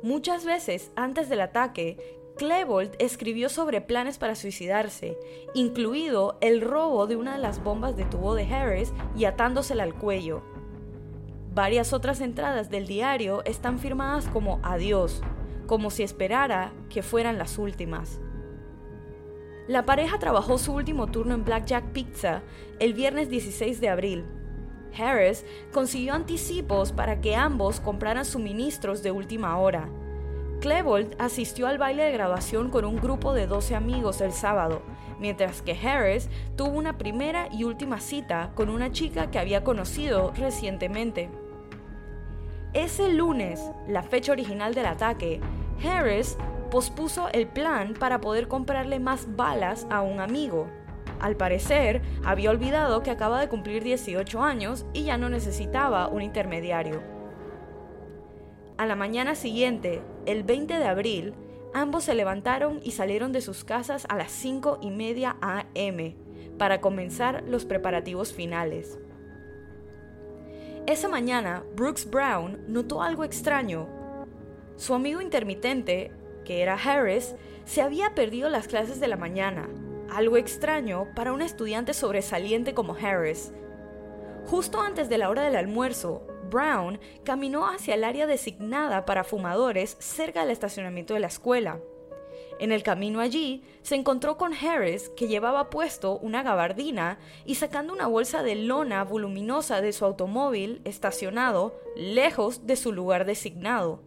Muchas 0.01 0.45
veces 0.45 0.91
antes 0.95 1.27
del 1.27 1.41
ataque, 1.41 2.19
Klebold 2.37 2.95
escribió 2.99 3.49
sobre 3.49 3.81
planes 3.81 4.17
para 4.17 4.35
suicidarse, 4.35 5.17
incluido 5.53 6.37
el 6.39 6.61
robo 6.61 7.05
de 7.05 7.17
una 7.17 7.33
de 7.33 7.41
las 7.41 7.61
bombas 7.61 7.97
de 7.97 8.05
tubo 8.05 8.33
de 8.33 8.45
Harris 8.45 8.93
y 9.17 9.25
atándosela 9.25 9.83
al 9.83 9.93
cuello. 9.93 10.41
Varias 11.53 11.91
otras 11.91 12.21
entradas 12.21 12.69
del 12.69 12.87
diario 12.87 13.43
están 13.43 13.79
firmadas 13.79 14.27
como 14.27 14.59
adiós, 14.63 15.21
como 15.67 15.89
si 15.89 16.03
esperara 16.03 16.71
que 16.89 17.03
fueran 17.03 17.37
las 17.37 17.57
últimas. 17.57 18.21
La 19.67 19.85
pareja 19.85 20.17
trabajó 20.17 20.57
su 20.57 20.73
último 20.73 21.07
turno 21.07 21.35
en 21.35 21.43
Blackjack 21.43 21.91
Pizza 21.91 22.41
el 22.79 22.93
viernes 22.93 23.29
16 23.29 23.81
de 23.81 23.89
abril, 23.89 24.25
Harris 24.97 25.45
consiguió 25.71 26.13
anticipos 26.13 26.91
para 26.91 27.21
que 27.21 27.35
ambos 27.35 27.79
compraran 27.79 28.25
suministros 28.25 29.03
de 29.03 29.11
última 29.11 29.57
hora. 29.57 29.89
Klebold 30.61 31.15
asistió 31.19 31.67
al 31.67 31.77
baile 31.77 32.03
de 32.03 32.11
graduación 32.11 32.69
con 32.69 32.83
un 32.83 32.97
grupo 32.97 33.33
de 33.33 33.47
12 33.47 33.75
amigos 33.75 34.19
el 34.19 34.33
sábado, 34.33 34.81
mientras 35.19 35.61
que 35.61 35.71
Harris 35.71 36.29
tuvo 36.55 36.71
una 36.71 36.97
primera 36.97 37.47
y 37.51 37.63
última 37.63 37.99
cita 37.99 38.51
con 38.55 38.69
una 38.69 38.91
chica 38.91 39.31
que 39.31 39.39
había 39.39 39.63
conocido 39.63 40.33
recientemente. 40.35 41.29
Ese 42.73 43.09
lunes, 43.09 43.61
la 43.87 44.03
fecha 44.03 44.31
original 44.31 44.75
del 44.75 44.85
ataque, 44.85 45.39
Harris 45.83 46.37
pospuso 46.69 47.29
el 47.29 47.47
plan 47.47 47.93
para 47.93 48.21
poder 48.21 48.47
comprarle 48.47 48.99
más 48.99 49.35
balas 49.35 49.87
a 49.89 50.01
un 50.01 50.19
amigo. 50.19 50.67
Al 51.19 51.35
parecer, 51.35 52.01
había 52.23 52.49
olvidado 52.49 53.03
que 53.03 53.11
acaba 53.11 53.41
de 53.41 53.49
cumplir 53.49 53.83
18 53.83 54.41
años 54.41 54.85
y 54.93 55.03
ya 55.03 55.17
no 55.17 55.29
necesitaba 55.29 56.07
un 56.07 56.21
intermediario. 56.21 57.01
A 58.77 58.85
la 58.85 58.95
mañana 58.95 59.35
siguiente, 59.35 60.01
el 60.25 60.43
20 60.43 60.79
de 60.79 60.85
abril, 60.85 61.33
ambos 61.73 62.05
se 62.05 62.15
levantaron 62.15 62.79
y 62.83 62.91
salieron 62.91 63.33
de 63.33 63.41
sus 63.41 63.65
casas 63.65 64.05
a 64.07 64.15
las 64.15 64.31
5 64.31 64.79
y 64.81 64.91
media 64.91 65.35
am 65.41 66.15
para 66.57 66.79
comenzar 66.79 67.43
los 67.45 67.65
preparativos 67.65 68.33
finales. 68.33 68.97
Esa 70.87 71.09
mañana, 71.09 71.63
Brooks 71.75 72.09
Brown 72.09 72.63
notó 72.67 73.03
algo 73.03 73.25
extraño. 73.25 73.87
Su 74.77 74.93
amigo 74.93 75.19
intermitente, 75.19 76.13
que 76.45 76.61
era 76.61 76.75
Harris, 76.75 77.35
se 77.65 77.81
había 77.81 78.15
perdido 78.15 78.49
las 78.49 78.69
clases 78.69 79.01
de 79.01 79.09
la 79.09 79.17
mañana 79.17 79.67
algo 80.11 80.37
extraño 80.37 81.07
para 81.15 81.33
un 81.33 81.41
estudiante 81.41 81.93
sobresaliente 81.93 82.73
como 82.73 82.95
Harris. 82.95 83.53
Justo 84.45 84.81
antes 84.81 85.09
de 85.09 85.17
la 85.17 85.29
hora 85.29 85.43
del 85.43 85.55
almuerzo, 85.55 86.25
Brown 86.49 86.99
caminó 87.23 87.67
hacia 87.67 87.95
el 87.95 88.03
área 88.03 88.27
designada 88.27 89.05
para 89.05 89.23
fumadores 89.23 89.95
cerca 89.99 90.41
del 90.41 90.51
estacionamiento 90.51 91.13
de 91.13 91.19
la 91.19 91.27
escuela. 91.27 91.79
En 92.59 92.73
el 92.73 92.83
camino 92.83 93.21
allí, 93.21 93.63
se 93.83 93.95
encontró 93.95 94.37
con 94.37 94.53
Harris, 94.53 95.09
que 95.15 95.27
llevaba 95.27 95.69
puesto 95.69 96.17
una 96.17 96.43
gabardina 96.43 97.17
y 97.45 97.55
sacando 97.55 97.93
una 97.93 98.07
bolsa 98.07 98.43
de 98.43 98.55
lona 98.55 99.03
voluminosa 99.05 99.79
de 99.79 99.93
su 99.93 100.03
automóvil 100.03 100.81
estacionado 100.83 101.79
lejos 101.95 102.67
de 102.67 102.75
su 102.75 102.91
lugar 102.91 103.25
designado. 103.25 104.01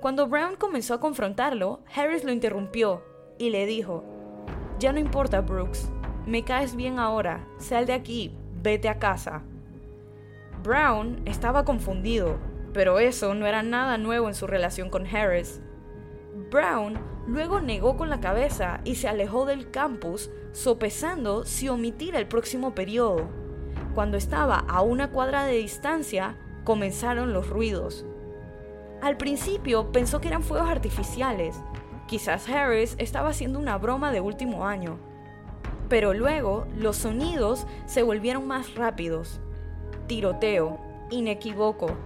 Cuando 0.00 0.28
Brown 0.28 0.56
comenzó 0.56 0.94
a 0.94 1.00
confrontarlo, 1.00 1.80
Harris 1.94 2.22
lo 2.22 2.32
interrumpió 2.32 3.02
y 3.38 3.50
le 3.50 3.66
dijo, 3.66 4.04
ya 4.82 4.92
no 4.92 4.98
importa, 4.98 5.40
Brooks. 5.40 5.88
Me 6.26 6.44
caes 6.44 6.74
bien 6.74 6.98
ahora. 6.98 7.46
Sal 7.58 7.86
de 7.86 7.92
aquí. 7.92 8.34
Vete 8.62 8.88
a 8.88 8.98
casa. 8.98 9.42
Brown 10.62 11.22
estaba 11.24 11.64
confundido, 11.64 12.38
pero 12.72 12.98
eso 12.98 13.34
no 13.34 13.46
era 13.46 13.62
nada 13.62 13.96
nuevo 13.96 14.28
en 14.28 14.34
su 14.34 14.46
relación 14.46 14.90
con 14.90 15.06
Harris. 15.06 15.60
Brown 16.50 16.98
luego 17.26 17.60
negó 17.60 17.96
con 17.96 18.10
la 18.10 18.20
cabeza 18.20 18.80
y 18.84 18.96
se 18.96 19.08
alejó 19.08 19.46
del 19.46 19.70
campus, 19.70 20.30
sopesando 20.52 21.44
si 21.44 21.68
omitir 21.68 22.16
el 22.16 22.26
próximo 22.26 22.74
periodo. 22.74 23.28
Cuando 23.94 24.16
estaba 24.16 24.58
a 24.58 24.82
una 24.82 25.10
cuadra 25.10 25.44
de 25.44 25.58
distancia, 25.58 26.36
comenzaron 26.64 27.32
los 27.32 27.48
ruidos. 27.48 28.04
Al 29.00 29.16
principio 29.16 29.92
pensó 29.92 30.20
que 30.20 30.28
eran 30.28 30.42
fuegos 30.42 30.70
artificiales, 30.70 31.60
Quizás 32.06 32.48
Harris 32.48 32.94
estaba 32.98 33.30
haciendo 33.30 33.58
una 33.58 33.78
broma 33.78 34.12
de 34.12 34.20
último 34.20 34.66
año. 34.66 34.98
Pero 35.88 36.14
luego 36.14 36.66
los 36.76 36.96
sonidos 36.96 37.66
se 37.86 38.02
volvieron 38.02 38.46
más 38.46 38.74
rápidos. 38.74 39.40
Tiroteo, 40.06 40.80
inequívoco. 41.10 41.96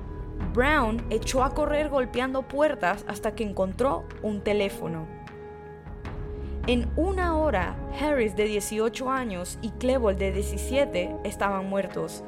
Brown 0.53 1.05
echó 1.11 1.43
a 1.43 1.55
correr 1.55 1.89
golpeando 1.89 2.43
puertas 2.43 3.05
hasta 3.09 3.35
que 3.35 3.45
encontró 3.45 4.05
un 4.23 4.43
teléfono. 4.43 5.07
En 6.67 6.91
una 6.97 7.37
hora, 7.37 7.77
Harris 8.01 8.35
de 8.35 8.45
18 8.45 9.09
años 9.09 9.59
y 9.63 9.71
Klebold 9.71 10.19
de 10.19 10.33
17 10.33 11.17
estaban 11.23 11.69
muertos. 11.69 12.25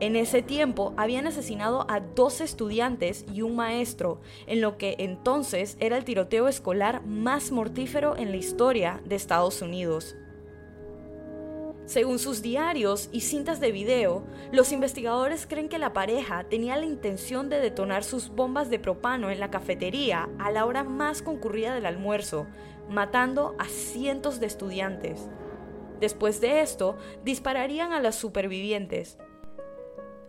En 0.00 0.16
ese 0.16 0.42
tiempo 0.42 0.92
habían 0.96 1.26
asesinado 1.26 1.86
a 1.88 2.00
dos 2.00 2.40
estudiantes 2.40 3.24
y 3.32 3.42
un 3.42 3.54
maestro, 3.54 4.20
en 4.46 4.60
lo 4.60 4.76
que 4.76 4.96
entonces 4.98 5.76
era 5.78 5.96
el 5.96 6.04
tiroteo 6.04 6.48
escolar 6.48 7.06
más 7.06 7.52
mortífero 7.52 8.16
en 8.16 8.30
la 8.30 8.36
historia 8.36 9.00
de 9.04 9.14
Estados 9.14 9.62
Unidos. 9.62 10.16
Según 11.86 12.18
sus 12.18 12.40
diarios 12.40 13.10
y 13.12 13.20
cintas 13.20 13.60
de 13.60 13.70
video, 13.70 14.24
los 14.50 14.72
investigadores 14.72 15.46
creen 15.46 15.68
que 15.68 15.78
la 15.78 15.92
pareja 15.92 16.44
tenía 16.44 16.76
la 16.76 16.86
intención 16.86 17.50
de 17.50 17.60
detonar 17.60 18.04
sus 18.04 18.30
bombas 18.30 18.70
de 18.70 18.78
propano 18.78 19.30
en 19.30 19.38
la 19.38 19.50
cafetería 19.50 20.30
a 20.38 20.50
la 20.50 20.64
hora 20.64 20.82
más 20.82 21.20
concurrida 21.20 21.74
del 21.74 21.84
almuerzo, 21.84 22.46
matando 22.88 23.54
a 23.58 23.66
cientos 23.66 24.40
de 24.40 24.46
estudiantes. 24.46 25.28
Después 26.00 26.40
de 26.40 26.62
esto, 26.62 26.96
dispararían 27.22 27.92
a 27.92 28.00
las 28.00 28.16
supervivientes, 28.16 29.18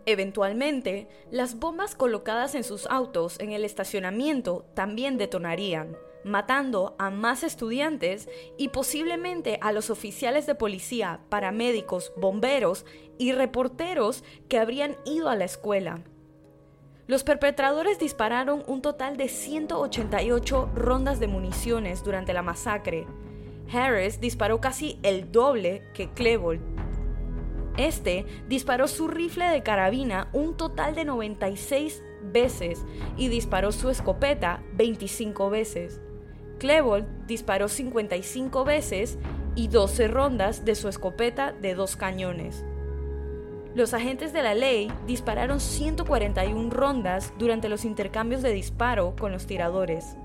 Eventualmente, 0.08 1.08
las 1.32 1.58
bombas 1.58 1.96
colocadas 1.96 2.54
en 2.54 2.62
sus 2.62 2.86
autos 2.86 3.40
en 3.40 3.50
el 3.50 3.64
estacionamiento 3.64 4.64
también 4.74 5.18
detonarían, 5.18 5.96
matando 6.22 6.94
a 7.00 7.10
más 7.10 7.42
estudiantes 7.42 8.28
y 8.56 8.68
posiblemente 8.68 9.58
a 9.62 9.72
los 9.72 9.90
oficiales 9.90 10.46
de 10.46 10.54
policía, 10.54 11.20
paramédicos, 11.28 12.12
bomberos 12.16 12.86
y 13.18 13.32
reporteros 13.32 14.22
que 14.48 14.60
habrían 14.60 14.96
ido 15.04 15.28
a 15.28 15.34
la 15.34 15.44
escuela. 15.44 16.04
Los 17.08 17.24
perpetradores 17.24 17.98
dispararon 17.98 18.62
un 18.68 18.82
total 18.82 19.16
de 19.16 19.28
188 19.28 20.70
rondas 20.72 21.18
de 21.18 21.26
municiones 21.26 22.04
durante 22.04 22.32
la 22.32 22.42
masacre. 22.42 23.06
Harris 23.72 24.20
disparó 24.20 24.60
casi 24.60 25.00
el 25.02 25.32
doble 25.32 25.82
que 25.94 26.10
Klebold 26.10 26.75
este 27.76 28.26
disparó 28.48 28.88
su 28.88 29.08
rifle 29.08 29.46
de 29.46 29.62
carabina 29.62 30.28
un 30.32 30.56
total 30.56 30.94
de 30.94 31.04
96 31.04 32.02
veces 32.32 32.84
y 33.16 33.28
disparó 33.28 33.72
su 33.72 33.90
escopeta 33.90 34.62
25 34.74 35.50
veces. 35.50 36.00
Klebold 36.58 37.26
disparó 37.26 37.68
55 37.68 38.64
veces 38.64 39.18
y 39.54 39.68
12 39.68 40.08
rondas 40.08 40.64
de 40.64 40.74
su 40.74 40.88
escopeta 40.88 41.52
de 41.52 41.74
dos 41.74 41.96
cañones. 41.96 42.64
Los 43.74 43.92
agentes 43.92 44.32
de 44.32 44.42
la 44.42 44.54
ley 44.54 44.90
dispararon 45.06 45.60
141 45.60 46.70
rondas 46.70 47.34
durante 47.38 47.68
los 47.68 47.84
intercambios 47.84 48.40
de 48.40 48.52
disparo 48.52 49.14
con 49.18 49.32
los 49.32 49.46
tiradores. 49.46 50.16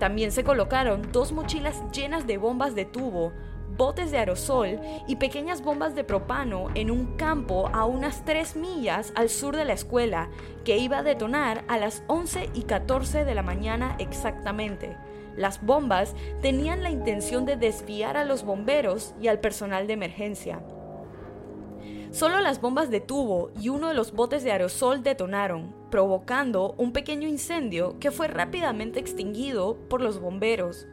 También 0.00 0.32
se 0.32 0.42
colocaron 0.42 1.12
dos 1.12 1.30
mochilas 1.30 1.80
llenas 1.92 2.26
de 2.26 2.38
bombas 2.38 2.74
de 2.74 2.86
tubo, 2.86 3.32
botes 3.80 4.10
de 4.10 4.18
aerosol 4.18 4.78
y 5.06 5.16
pequeñas 5.16 5.62
bombas 5.62 5.94
de 5.94 6.04
propano 6.04 6.68
en 6.74 6.90
un 6.90 7.16
campo 7.16 7.70
a 7.72 7.86
unas 7.86 8.26
3 8.26 8.56
millas 8.56 9.10
al 9.16 9.30
sur 9.30 9.56
de 9.56 9.64
la 9.64 9.72
escuela, 9.72 10.28
que 10.66 10.76
iba 10.76 10.98
a 10.98 11.02
detonar 11.02 11.64
a 11.66 11.78
las 11.78 12.02
11 12.06 12.50
y 12.52 12.64
14 12.64 13.24
de 13.24 13.34
la 13.34 13.42
mañana 13.42 13.96
exactamente. 13.98 14.98
Las 15.34 15.64
bombas 15.64 16.14
tenían 16.42 16.82
la 16.82 16.90
intención 16.90 17.46
de 17.46 17.56
desviar 17.56 18.18
a 18.18 18.26
los 18.26 18.44
bomberos 18.44 19.14
y 19.18 19.28
al 19.28 19.40
personal 19.40 19.86
de 19.86 19.94
emergencia. 19.94 20.62
Solo 22.10 22.40
las 22.40 22.60
bombas 22.60 22.90
de 22.90 23.00
tubo 23.00 23.50
y 23.58 23.70
uno 23.70 23.88
de 23.88 23.94
los 23.94 24.12
botes 24.12 24.44
de 24.44 24.52
aerosol 24.52 25.02
detonaron, 25.02 25.74
provocando 25.90 26.74
un 26.76 26.92
pequeño 26.92 27.26
incendio 27.26 27.98
que 27.98 28.10
fue 28.10 28.28
rápidamente 28.28 29.00
extinguido 29.00 29.78
por 29.88 30.02
los 30.02 30.20
bomberos. 30.20 30.86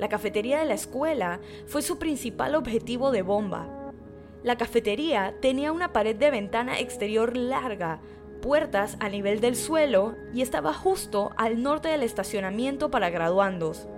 La 0.00 0.08
cafetería 0.08 0.60
de 0.60 0.64
la 0.64 0.72
escuela 0.72 1.40
fue 1.66 1.82
su 1.82 1.98
principal 1.98 2.54
objetivo 2.54 3.10
de 3.10 3.20
bomba. 3.20 3.92
La 4.42 4.56
cafetería 4.56 5.34
tenía 5.42 5.72
una 5.72 5.92
pared 5.92 6.16
de 6.16 6.30
ventana 6.30 6.80
exterior 6.80 7.36
larga, 7.36 8.00
puertas 8.40 8.96
a 9.00 9.10
nivel 9.10 9.42
del 9.42 9.56
suelo 9.56 10.16
y 10.32 10.40
estaba 10.40 10.72
justo 10.72 11.32
al 11.36 11.62
norte 11.62 11.90
del 11.90 12.02
estacionamiento 12.02 12.90
para 12.90 13.10
graduandos. 13.10 13.88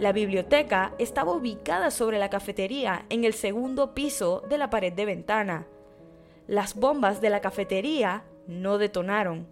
La 0.00 0.10
biblioteca 0.10 0.92
estaba 0.98 1.30
ubicada 1.30 1.92
sobre 1.92 2.18
la 2.18 2.30
cafetería 2.30 3.06
en 3.08 3.22
el 3.22 3.32
segundo 3.32 3.94
piso 3.94 4.42
de 4.48 4.58
la 4.58 4.70
pared 4.70 4.92
de 4.92 5.04
ventana. 5.04 5.68
Las 6.48 6.74
bombas 6.74 7.20
de 7.20 7.30
la 7.30 7.40
cafetería 7.40 8.24
no 8.48 8.76
detonaron. 8.78 9.46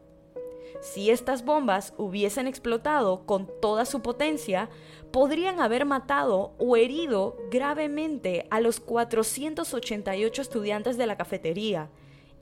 Si 0.81 1.11
estas 1.11 1.45
bombas 1.45 1.95
hubiesen 1.97 2.47
explotado 2.47 3.25
con 3.27 3.51
toda 3.61 3.85
su 3.85 4.03
potencia, 4.03 4.69
podrían 5.17 5.61
haber 5.61 5.87
matado 5.87 6.53
o 6.59 6.77
herido 6.77 7.39
gravemente 7.51 8.47
a 8.51 8.61
los 8.61 8.81
488 8.81 10.43
estudiantes 10.43 10.99
de 10.99 11.07
la 11.07 11.17
cafetería 11.17 11.89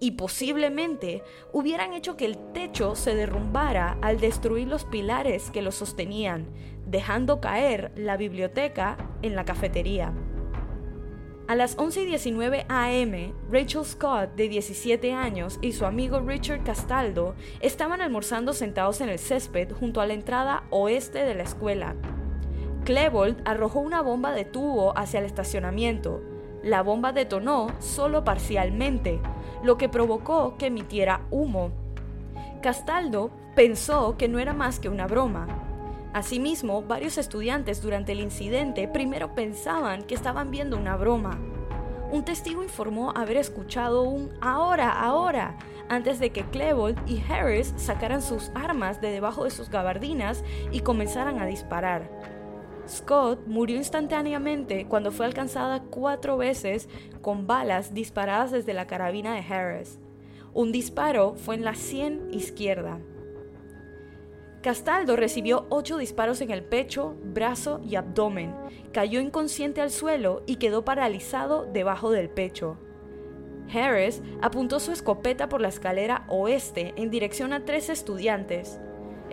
y 0.00 0.10
posiblemente 0.16 1.22
hubieran 1.52 1.92
hecho 1.92 2.16
que 2.16 2.24
el 2.24 2.36
techo 2.52 2.96
se 2.96 3.14
derrumbara 3.14 3.96
al 4.02 4.18
destruir 4.18 4.66
los 4.66 4.84
pilares 4.84 5.52
que 5.52 5.62
lo 5.62 5.70
sostenían, 5.70 6.48
dejando 6.84 7.40
caer 7.40 7.92
la 7.94 8.16
biblioteca 8.16 8.96
en 9.22 9.36
la 9.36 9.44
cafetería. 9.44 10.12
A 11.46 11.54
las 11.54 11.78
11 11.78 12.02
y 12.02 12.06
19 12.06 12.66
am, 12.68 13.34
Rachel 13.52 13.84
Scott, 13.84 14.34
de 14.34 14.48
17 14.48 15.12
años, 15.12 15.60
y 15.62 15.74
su 15.74 15.86
amigo 15.86 16.18
Richard 16.18 16.64
Castaldo 16.64 17.36
estaban 17.60 18.00
almorzando 18.00 18.52
sentados 18.52 19.00
en 19.00 19.10
el 19.10 19.20
césped 19.20 19.70
junto 19.70 20.00
a 20.00 20.06
la 20.06 20.14
entrada 20.14 20.64
oeste 20.70 21.24
de 21.24 21.36
la 21.36 21.44
escuela. 21.44 21.94
Klebold 22.84 23.42
arrojó 23.44 23.80
una 23.80 24.02
bomba 24.02 24.32
de 24.32 24.44
tubo 24.44 24.96
hacia 24.96 25.20
el 25.20 25.26
estacionamiento. 25.26 26.20
La 26.62 26.82
bomba 26.82 27.12
detonó 27.12 27.68
solo 27.78 28.24
parcialmente, 28.24 29.20
lo 29.62 29.76
que 29.76 29.88
provocó 29.88 30.56
que 30.58 30.66
emitiera 30.66 31.22
humo. 31.30 31.70
Castaldo 32.62 33.30
pensó 33.54 34.16
que 34.16 34.28
no 34.28 34.38
era 34.38 34.52
más 34.54 34.78
que 34.80 34.88
una 34.88 35.06
broma, 35.06 35.46
Asimismo, 36.14 36.80
varios 36.80 37.18
estudiantes 37.18 37.82
durante 37.82 38.12
el 38.12 38.20
incidente 38.20 38.86
primero 38.86 39.34
pensaban 39.34 40.04
que 40.04 40.14
estaban 40.14 40.52
viendo 40.52 40.76
una 40.76 40.96
broma. 40.96 41.40
Un 42.12 42.24
testigo 42.24 42.62
informó 42.62 43.10
haber 43.16 43.36
escuchado 43.36 44.02
un 44.02 44.30
ahora, 44.40 44.92
ahora, 44.92 45.58
antes 45.88 46.20
de 46.20 46.30
que 46.30 46.44
Klebold 46.44 47.00
y 47.10 47.20
Harris 47.28 47.74
sacaran 47.76 48.22
sus 48.22 48.52
armas 48.54 49.00
de 49.00 49.10
debajo 49.10 49.42
de 49.42 49.50
sus 49.50 49.70
gabardinas 49.70 50.44
y 50.70 50.82
comenzaran 50.82 51.40
a 51.40 51.46
disparar. 51.46 52.08
Scott 52.88 53.46
murió 53.46 53.76
instantáneamente 53.76 54.86
cuando 54.86 55.10
fue 55.10 55.26
alcanzada 55.26 55.82
cuatro 55.82 56.36
veces 56.36 56.88
con 57.22 57.46
balas 57.46 57.94
disparadas 57.94 58.50
desde 58.50 58.74
la 58.74 58.86
carabina 58.86 59.34
de 59.34 59.40
Harris. 59.40 59.98
Un 60.52 60.70
disparo 60.70 61.34
fue 61.34 61.54
en 61.54 61.64
la 61.64 61.74
sien 61.74 62.28
izquierda. 62.30 63.00
Castaldo 64.62 65.16
recibió 65.16 65.66
ocho 65.68 65.98
disparos 65.98 66.40
en 66.40 66.50
el 66.50 66.64
pecho, 66.64 67.16
brazo 67.22 67.80
y 67.84 67.96
abdomen, 67.96 68.54
cayó 68.92 69.20
inconsciente 69.20 69.82
al 69.82 69.90
suelo 69.90 70.42
y 70.46 70.56
quedó 70.56 70.84
paralizado 70.84 71.66
debajo 71.70 72.10
del 72.10 72.30
pecho. 72.30 72.78
Harris 73.72 74.22
apuntó 74.40 74.80
su 74.80 74.92
escopeta 74.92 75.48
por 75.48 75.60
la 75.60 75.68
escalera 75.68 76.24
oeste 76.28 76.94
en 76.96 77.10
dirección 77.10 77.52
a 77.52 77.64
tres 77.64 77.88
estudiantes. 77.88 78.80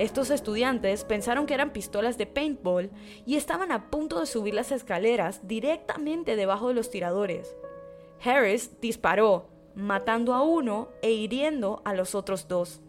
Estos 0.02 0.32
estudiantes 0.32 1.06
pensaron 1.06 1.46
que 1.46 1.54
eran 1.54 1.74
pistolas 1.74 2.18
de 2.18 2.26
paintball 2.26 2.90
y 3.24 3.36
estaban 3.36 3.72
a 3.72 3.92
punto 3.92 4.20
de 4.20 4.26
subir 4.26 4.56
las 4.56 4.72
escaleras 4.72 5.48
directamente 5.48 6.36
debajo 6.36 6.70
de 6.70 6.74
los 6.74 6.90
tiradores. 6.90 7.56
Harris 8.20 8.82
disparó, 8.82 9.52
matando 9.76 10.34
a 10.34 10.42
uno 10.42 10.90
e 11.04 11.12
hiriendo 11.12 11.84
a 11.86 11.94
los 11.94 12.16
otros 12.16 12.48
dos. 12.48 12.82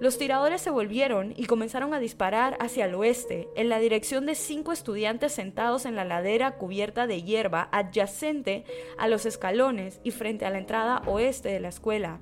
Los 0.00 0.18
tiradores 0.18 0.60
se 0.60 0.68
volvieron 0.68 1.32
y 1.34 1.46
comenzaron 1.46 1.94
a 1.94 1.98
disparar 1.98 2.58
hacia 2.60 2.84
el 2.84 2.94
oeste, 2.94 3.48
en 3.56 3.70
la 3.70 3.78
dirección 3.78 4.26
de 4.26 4.34
cinco 4.34 4.72
estudiantes 4.72 5.32
sentados 5.32 5.86
en 5.86 5.96
la 5.96 6.04
ladera 6.04 6.58
cubierta 6.58 7.06
de 7.06 7.22
hierba 7.22 7.70
adyacente 7.72 8.66
a 8.98 9.08
los 9.08 9.24
escalones 9.24 9.98
y 10.04 10.10
frente 10.10 10.44
a 10.44 10.50
la 10.50 10.58
entrada 10.58 11.00
oeste 11.06 11.48
de 11.48 11.60
la 11.60 11.68
escuela. 11.68 12.20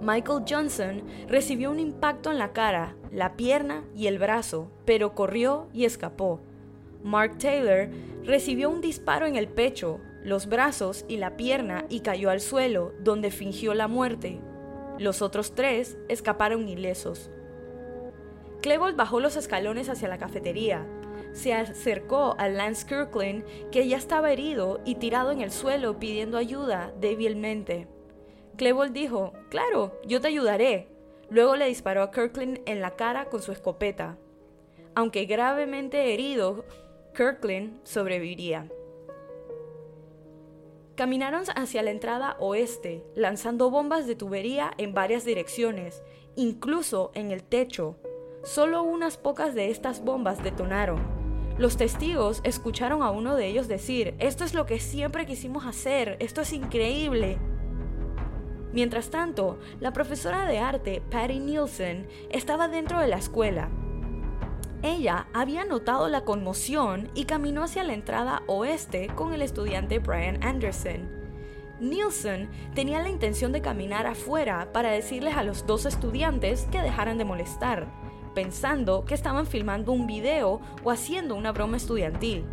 Michael 0.00 0.44
Johnson 0.48 1.02
recibió 1.28 1.70
un 1.70 1.80
impacto 1.80 2.30
en 2.30 2.38
la 2.38 2.52
cara, 2.52 2.96
la 3.10 3.36
pierna 3.36 3.84
y 3.94 4.06
el 4.06 4.18
brazo, 4.18 4.70
pero 4.84 5.14
corrió 5.14 5.68
y 5.72 5.84
escapó. 5.84 6.40
Mark 7.02 7.38
Taylor 7.38 7.88
recibió 8.24 8.70
un 8.70 8.80
disparo 8.80 9.26
en 9.26 9.36
el 9.36 9.48
pecho, 9.48 10.00
los 10.22 10.46
brazos 10.46 11.04
y 11.08 11.16
la 11.16 11.36
pierna 11.36 11.86
y 11.88 12.00
cayó 12.00 12.30
al 12.30 12.40
suelo, 12.40 12.92
donde 13.00 13.30
fingió 13.30 13.74
la 13.74 13.88
muerte, 13.88 14.40
los 14.98 15.20
otros 15.20 15.54
tres 15.54 15.98
escaparon 16.08 16.68
ilesos. 16.68 17.30
Klebold 18.62 18.96
bajó 18.96 19.20
los 19.20 19.36
escalones 19.36 19.90
hacia 19.90 20.08
la 20.08 20.16
cafetería. 20.16 20.86
Se 21.32 21.52
acercó 21.52 22.34
a 22.38 22.48
Lance 22.48 22.86
Kirkland, 22.86 23.44
que 23.70 23.86
ya 23.86 23.98
estaba 23.98 24.32
herido 24.32 24.80
y 24.86 24.94
tirado 24.94 25.32
en 25.32 25.42
el 25.42 25.50
suelo 25.50 25.98
pidiendo 25.98 26.38
ayuda 26.38 26.94
débilmente. 26.98 27.88
Klebold 28.56 28.92
dijo, 28.92 29.32
Claro, 29.50 30.00
yo 30.04 30.20
te 30.20 30.28
ayudaré. 30.28 30.88
Luego 31.28 31.56
le 31.56 31.66
disparó 31.66 32.02
a 32.02 32.10
Kirkland 32.10 32.60
en 32.66 32.80
la 32.80 32.92
cara 32.92 33.26
con 33.26 33.42
su 33.42 33.52
escopeta. 33.52 34.16
Aunque 34.94 35.26
gravemente 35.26 36.14
herido, 36.14 36.64
Kirkland 37.14 37.80
sobreviviría. 37.84 38.68
Caminaron 40.94 41.44
hacia 41.54 41.82
la 41.82 41.90
entrada 41.90 42.36
oeste, 42.40 43.04
lanzando 43.14 43.70
bombas 43.70 44.06
de 44.06 44.14
tubería 44.14 44.72
en 44.78 44.94
varias 44.94 45.26
direcciones, 45.26 46.02
incluso 46.36 47.10
en 47.14 47.32
el 47.32 47.42
techo. 47.42 47.96
Solo 48.44 48.82
unas 48.82 49.18
pocas 49.18 49.54
de 49.54 49.70
estas 49.70 50.02
bombas 50.02 50.42
detonaron. 50.42 51.02
Los 51.58 51.76
testigos 51.76 52.40
escucharon 52.44 53.02
a 53.02 53.10
uno 53.10 53.36
de 53.36 53.46
ellos 53.46 53.68
decir, 53.68 54.14
esto 54.18 54.44
es 54.44 54.54
lo 54.54 54.64
que 54.64 54.78
siempre 54.78 55.26
quisimos 55.26 55.66
hacer, 55.66 56.16
esto 56.20 56.40
es 56.40 56.52
increíble. 56.54 57.38
Mientras 58.76 59.08
tanto, 59.08 59.58
la 59.80 59.94
profesora 59.94 60.44
de 60.44 60.58
arte, 60.58 61.02
Patty 61.10 61.38
Nielsen, 61.38 62.06
estaba 62.28 62.68
dentro 62.68 63.00
de 63.00 63.08
la 63.08 63.16
escuela, 63.16 63.70
ella 64.82 65.28
había 65.32 65.64
notado 65.64 66.08
la 66.08 66.26
conmoción 66.26 67.08
y 67.14 67.24
caminó 67.24 67.64
hacia 67.64 67.84
la 67.84 67.94
entrada 67.94 68.42
oeste 68.46 69.08
con 69.14 69.32
el 69.32 69.40
estudiante 69.40 69.98
Brian 69.98 70.44
Anderson. 70.44 71.08
Nielsen 71.80 72.50
tenía 72.74 73.00
la 73.00 73.08
intención 73.08 73.50
de 73.50 73.62
caminar 73.62 74.06
afuera 74.06 74.70
para 74.74 74.90
decirles 74.90 75.38
a 75.38 75.42
los 75.42 75.66
dos 75.66 75.86
estudiantes 75.86 76.68
que 76.70 76.82
dejaran 76.82 77.16
de 77.16 77.24
molestar, 77.24 77.86
pensando 78.34 79.06
que 79.06 79.14
estaban 79.14 79.46
filmando 79.46 79.92
un 79.92 80.06
video 80.06 80.60
o 80.84 80.90
haciendo 80.90 81.34
una 81.34 81.52
broma 81.52 81.78
estudiantil. 81.78 82.44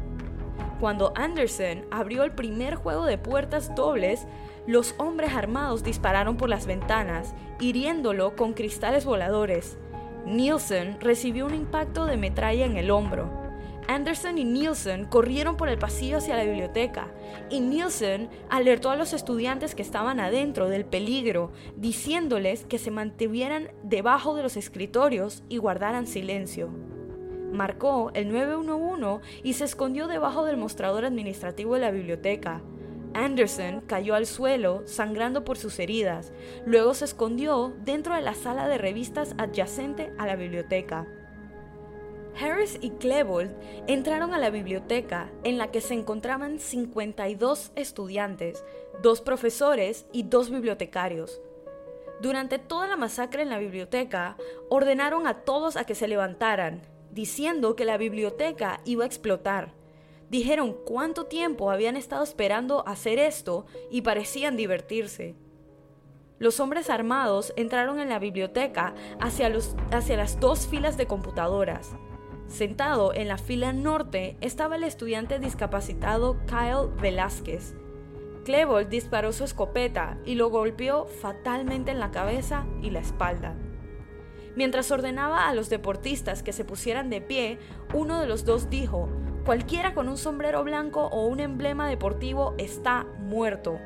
Cuando 0.83 1.13
Anderson 1.15 1.85
abrió 1.91 2.25
el 2.25 2.33
primer 2.33 2.75
juego 2.75 3.05
de 3.05 3.17
puertas 3.17 3.73
dobles, 3.73 4.27
los 4.67 4.95
hombres 4.97 5.33
armados 5.33 5.81
dispararon 5.81 6.35
por 6.35 6.49
las 6.49 6.65
ventanas, 6.65 7.33
hiriéndolo 7.61 8.35
con 8.35 8.51
cristales 8.51 9.05
voladores. 9.05 9.77
Nielsen 10.25 10.99
recibió 10.99 11.45
un 11.45 11.53
impacto 11.53 12.05
de 12.05 12.17
metralla 12.17 12.65
en 12.65 12.75
el 12.75 12.91
hombro. 12.91 13.31
Anderson 13.87 14.37
y 14.37 14.43
Nielsen 14.43 15.05
corrieron 15.05 15.55
por 15.55 15.69
el 15.69 15.77
pasillo 15.77 16.17
hacia 16.17 16.35
la 16.35 16.43
biblioteca 16.43 17.07
y 17.49 17.61
Nielsen 17.61 18.29
alertó 18.49 18.89
a 18.89 18.97
los 18.97 19.13
estudiantes 19.13 19.75
que 19.75 19.83
estaban 19.83 20.19
adentro 20.19 20.67
del 20.67 20.83
peligro, 20.83 21.53
diciéndoles 21.77 22.65
que 22.65 22.77
se 22.77 22.91
mantuvieran 22.91 23.69
debajo 23.83 24.35
de 24.35 24.43
los 24.43 24.57
escritorios 24.57 25.43
y 25.47 25.59
guardaran 25.59 26.07
silencio. 26.07 26.92
Marcó 27.53 28.09
el 28.15 28.33
911 28.33 29.21
y 29.43 29.53
se 29.53 29.65
escondió 29.65 30.07
debajo 30.07 30.43
del 30.43 30.57
mostrador 30.57 31.05
administrativo 31.05 31.75
de 31.75 31.81
la 31.81 31.91
biblioteca. 31.91 32.61
Anderson 33.13 33.81
cayó 33.81 34.15
al 34.15 34.25
suelo, 34.25 34.81
sangrando 34.85 35.45
por 35.45 35.59
sus 35.59 35.77
heridas. 35.77 36.33
Luego 36.65 36.95
se 36.95 37.05
escondió 37.05 37.71
dentro 37.85 38.15
de 38.15 38.21
la 38.21 38.33
sala 38.33 38.67
de 38.67 38.79
revistas 38.79 39.35
adyacente 39.37 40.11
a 40.17 40.25
la 40.25 40.35
biblioteca. 40.35 41.05
Harris 42.41 42.79
y 42.81 42.89
Klebold 42.89 43.51
entraron 43.85 44.33
a 44.33 44.39
la 44.39 44.49
biblioteca 44.49 45.29
en 45.43 45.59
la 45.59 45.69
que 45.69 45.81
se 45.81 45.93
encontraban 45.93 46.57
52 46.57 47.71
estudiantes, 47.75 48.65
dos 49.03 49.21
profesores 49.21 50.07
y 50.11 50.23
dos 50.23 50.49
bibliotecarios. 50.49 51.39
Durante 52.19 52.57
toda 52.57 52.87
la 52.87 52.95
masacre 52.95 53.43
en 53.43 53.51
la 53.51 53.59
biblioteca, 53.59 54.37
ordenaron 54.69 55.27
a 55.27 55.41
todos 55.41 55.77
a 55.77 55.83
que 55.83 55.93
se 55.93 56.07
levantaran, 56.07 56.81
diciendo 57.13 57.75
que 57.75 57.85
la 57.85 57.97
biblioteca 57.97 58.81
iba 58.85 59.03
a 59.03 59.07
explotar. 59.07 59.73
dijeron 60.29 60.75
cuánto 60.85 61.25
tiempo 61.25 61.69
habían 61.69 61.95
estado 61.95 62.23
esperando 62.23 62.87
hacer 62.87 63.19
esto 63.19 63.67
y 63.91 64.01
parecían 64.01 64.57
divertirse. 64.57 65.35
Los 66.39 66.59
hombres 66.59 66.89
armados 66.89 67.53
entraron 67.55 67.99
en 67.99 68.09
la 68.09 68.17
biblioteca 68.17 68.95
hacia, 69.21 69.51
hacia 69.91 70.17
las 70.17 70.39
dos 70.39 70.65
filas 70.65 70.97
de 70.97 71.05
computadoras. 71.05 71.95
Sentado 72.47 73.13
en 73.13 73.27
la 73.27 73.37
fila 73.37 73.73
norte 73.73 74.35
estaba 74.41 74.75
el 74.75 74.83
estudiante 74.83 75.37
discapacitado 75.37 76.37
Kyle 76.47 76.89
Velázquez. 76.99 77.75
Klebold 78.43 78.89
disparó 78.89 79.33
su 79.33 79.43
escopeta 79.43 80.17
y 80.25 80.35
lo 80.35 80.49
golpeó 80.49 81.05
fatalmente 81.05 81.91
en 81.91 81.99
la 81.99 82.11
cabeza 82.11 82.65
y 82.81 82.89
la 82.89 82.99
espalda. 82.99 83.55
Mientras 84.55 84.91
ordenaba 84.91 85.47
a 85.47 85.53
los 85.53 85.69
deportistas 85.69 86.43
que 86.43 86.53
se 86.53 86.65
pusieran 86.65 87.09
de 87.09 87.21
pie, 87.21 87.57
uno 87.93 88.19
de 88.19 88.27
los 88.27 88.45
dos 88.45 88.69
dijo, 88.69 89.09
cualquiera 89.45 89.93
con 89.93 90.07
un 90.09 90.17
sombrero 90.17 90.63
blanco 90.63 91.07
o 91.07 91.25
un 91.25 91.39
emblema 91.39 91.87
deportivo 91.87 92.53
está 92.57 93.05
muerto. 93.19 93.79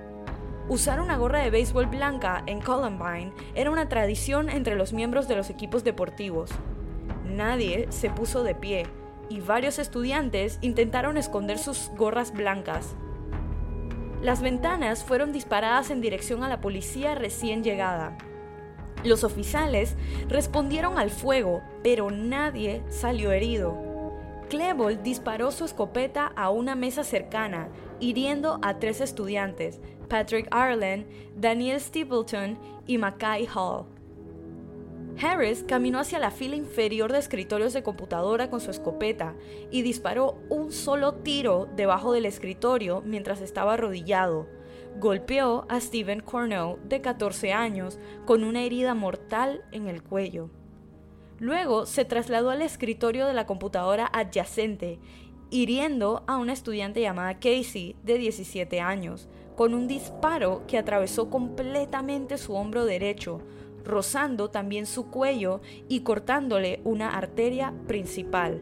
Usar 0.69 0.99
una 0.99 1.15
gorra 1.15 1.39
de 1.39 1.49
béisbol 1.49 1.85
blanca 1.85 2.43
en 2.45 2.59
Columbine 2.59 3.31
era 3.55 3.71
una 3.71 3.87
tradición 3.87 4.49
entre 4.49 4.75
los 4.75 4.91
miembros 4.91 5.29
de 5.29 5.37
los 5.37 5.49
equipos 5.49 5.85
deportivos. 5.85 6.51
Nadie 7.25 7.87
se 7.89 8.09
puso 8.09 8.43
de 8.43 8.53
pie 8.53 8.85
y 9.29 9.39
varios 9.39 9.79
estudiantes 9.79 10.59
intentaron 10.61 11.15
esconder 11.15 11.57
sus 11.57 11.89
gorras 11.95 12.33
blancas. 12.33 12.95
Las 14.21 14.41
ventanas 14.41 15.05
fueron 15.05 15.31
disparadas 15.31 15.89
en 15.89 16.01
dirección 16.01 16.43
a 16.43 16.49
la 16.49 16.59
policía 16.59 17.15
recién 17.15 17.63
llegada. 17.63 18.17
Los 19.03 19.23
oficiales 19.23 19.95
respondieron 20.27 20.97
al 20.97 21.09
fuego, 21.09 21.61
pero 21.83 22.09
nadie 22.11 22.83
salió 22.89 23.31
herido. 23.31 23.75
Klebold 24.49 25.01
disparó 25.01 25.51
su 25.51 25.65
escopeta 25.65 26.31
a 26.35 26.49
una 26.49 26.75
mesa 26.75 27.03
cercana, 27.03 27.69
hiriendo 27.99 28.59
a 28.61 28.79
tres 28.79 29.01
estudiantes, 29.01 29.79
Patrick 30.07 30.47
Ireland, 30.53 31.05
Daniel 31.35 31.79
Stapleton 31.79 32.57
y 32.85 32.97
Mackay 32.97 33.47
Hall. 33.53 33.85
Harris 35.21 35.63
caminó 35.67 35.99
hacia 35.99 36.19
la 36.19 36.31
fila 36.31 36.55
inferior 36.55 37.11
de 37.11 37.19
escritorios 37.19 37.73
de 37.73 37.81
computadora 37.81 38.49
con 38.49 38.61
su 38.61 38.69
escopeta 38.69 39.33
y 39.71 39.81
disparó 39.81 40.37
un 40.49 40.71
solo 40.71 41.15
tiro 41.15 41.67
debajo 41.75 42.13
del 42.13 42.25
escritorio 42.25 43.01
mientras 43.03 43.41
estaba 43.41 43.73
arrodillado, 43.73 44.47
golpeó 44.99 45.65
a 45.69 45.79
Stephen 45.79 46.21
Cornell, 46.21 46.77
de 46.85 47.01
14 47.01 47.53
años, 47.53 47.99
con 48.25 48.43
una 48.43 48.63
herida 48.63 48.93
mortal 48.93 49.63
en 49.71 49.87
el 49.87 50.01
cuello. 50.01 50.49
Luego 51.39 51.85
se 51.85 52.03
trasladó 52.03 52.49
al 52.49 52.61
escritorio 52.61 53.27
de 53.27 53.33
la 53.33 53.45
computadora 53.45 54.09
adyacente, 54.11 54.99
hiriendo 55.49 56.23
a 56.27 56.37
una 56.37 56.53
estudiante 56.53 56.99
llamada 56.99 57.35
Casey, 57.35 57.95
de 58.03 58.17
17 58.17 58.81
años, 58.81 59.29
con 59.55 59.73
un 59.73 59.87
disparo 59.87 60.63
que 60.67 60.77
atravesó 60.77 61.29
completamente 61.29 62.37
su 62.37 62.53
hombro 62.53 62.85
derecho, 62.85 63.41
rozando 63.83 64.49
también 64.49 64.85
su 64.85 65.09
cuello 65.09 65.61
y 65.87 66.01
cortándole 66.01 66.81
una 66.83 67.15
arteria 67.15 67.73
principal. 67.87 68.61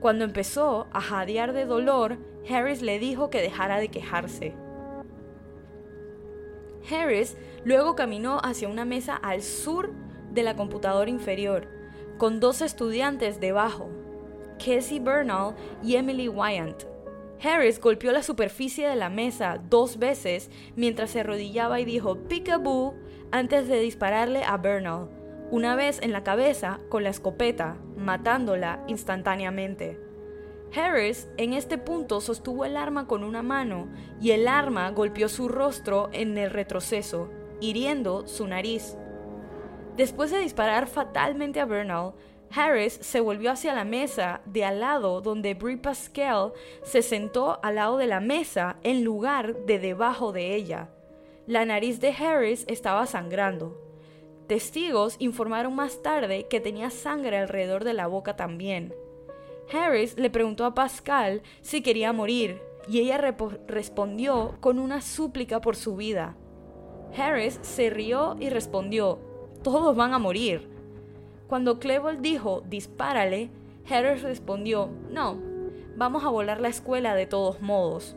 Cuando 0.00 0.24
empezó 0.24 0.86
a 0.92 1.00
jadear 1.00 1.54
de 1.54 1.64
dolor, 1.64 2.18
Harris 2.48 2.82
le 2.82 2.98
dijo 2.98 3.30
que 3.30 3.40
dejara 3.40 3.78
de 3.78 3.88
quejarse. 3.88 4.54
Harris 6.90 7.36
luego 7.64 7.94
caminó 7.94 8.38
hacia 8.42 8.68
una 8.68 8.84
mesa 8.84 9.16
al 9.16 9.42
sur 9.42 9.92
de 10.32 10.42
la 10.42 10.56
computadora 10.56 11.10
inferior, 11.10 11.68
con 12.18 12.40
dos 12.40 12.60
estudiantes 12.62 13.40
debajo, 13.40 13.88
Casey 14.58 14.98
Bernal 14.98 15.54
y 15.82 15.96
Emily 15.96 16.28
Wyant. 16.28 16.84
Harris 17.42 17.80
golpeó 17.80 18.12
la 18.12 18.22
superficie 18.22 18.88
de 18.88 18.96
la 18.96 19.10
mesa 19.10 19.60
dos 19.68 19.98
veces 19.98 20.50
mientras 20.76 21.10
se 21.10 21.20
arrodillaba 21.20 21.80
y 21.80 21.84
dijo 21.84 22.16
Peekaboo 22.16 22.94
antes 23.32 23.68
de 23.68 23.80
dispararle 23.80 24.44
a 24.44 24.56
Bernal, 24.56 25.08
una 25.50 25.76
vez 25.76 26.00
en 26.02 26.12
la 26.12 26.24
cabeza 26.24 26.80
con 26.88 27.04
la 27.04 27.10
escopeta, 27.10 27.76
matándola 27.96 28.82
instantáneamente. 28.86 30.03
Harris 30.74 31.28
en 31.36 31.52
este 31.52 31.78
punto 31.78 32.20
sostuvo 32.20 32.64
el 32.64 32.76
arma 32.76 33.06
con 33.06 33.22
una 33.22 33.42
mano 33.42 33.88
y 34.20 34.32
el 34.32 34.48
arma 34.48 34.90
golpeó 34.90 35.28
su 35.28 35.48
rostro 35.48 36.08
en 36.12 36.36
el 36.38 36.50
retroceso, 36.50 37.30
hiriendo 37.60 38.26
su 38.26 38.46
nariz. 38.46 38.96
Después 39.96 40.30
de 40.30 40.40
disparar 40.40 40.88
fatalmente 40.88 41.60
a 41.60 41.66
Bernal, 41.66 42.14
Harris 42.50 42.94
se 42.94 43.20
volvió 43.20 43.50
hacia 43.50 43.74
la 43.74 43.84
mesa 43.84 44.40
de 44.44 44.64
al 44.64 44.80
lado 44.80 45.20
donde 45.20 45.54
Brie 45.54 45.76
Pascal 45.76 46.52
se 46.82 47.02
sentó 47.02 47.58
al 47.62 47.76
lado 47.76 47.96
de 47.96 48.06
la 48.06 48.20
mesa 48.20 48.76
en 48.82 49.04
lugar 49.04 49.64
de 49.66 49.78
debajo 49.78 50.32
de 50.32 50.54
ella. 50.54 50.90
La 51.46 51.64
nariz 51.64 52.00
de 52.00 52.12
Harris 52.12 52.64
estaba 52.68 53.06
sangrando. 53.06 53.80
Testigos 54.46 55.16
informaron 55.18 55.74
más 55.74 56.02
tarde 56.02 56.46
que 56.48 56.60
tenía 56.60 56.90
sangre 56.90 57.38
alrededor 57.38 57.84
de 57.84 57.94
la 57.94 58.06
boca 58.06 58.36
también. 58.36 58.94
Harris 59.72 60.16
le 60.18 60.30
preguntó 60.30 60.64
a 60.64 60.74
Pascal 60.74 61.42
si 61.60 61.82
quería 61.82 62.12
morir 62.12 62.60
y 62.88 63.00
ella 63.00 63.18
respondió 63.66 64.56
con 64.60 64.78
una 64.78 65.00
súplica 65.00 65.60
por 65.60 65.76
su 65.76 65.96
vida. 65.96 66.36
Harris 67.16 67.58
se 67.62 67.90
rió 67.90 68.36
y 68.40 68.50
respondió, 68.50 69.18
todos 69.62 69.96
van 69.96 70.12
a 70.12 70.18
morir. 70.18 70.68
Cuando 71.46 71.78
Klebold 71.78 72.20
dijo, 72.20 72.62
dispárale, 72.68 73.50
Harris 73.88 74.22
respondió, 74.22 74.90
no, 75.10 75.38
vamos 75.96 76.24
a 76.24 76.28
volar 76.28 76.60
la 76.60 76.68
escuela 76.68 77.14
de 77.14 77.26
todos 77.26 77.60
modos. 77.60 78.16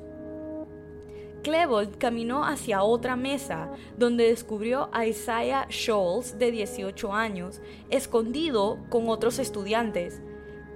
Klebold 1.43 1.97
caminó 1.97 2.43
hacia 2.43 2.83
otra 2.83 3.15
mesa, 3.15 3.71
donde 3.97 4.27
descubrió 4.27 4.89
a 4.91 5.05
Isaiah 5.05 5.67
Scholes, 5.69 6.37
de 6.39 6.51
18 6.51 7.13
años, 7.13 7.61
escondido 7.89 8.79
con 8.89 9.07
otros 9.07 9.39
estudiantes. 9.39 10.21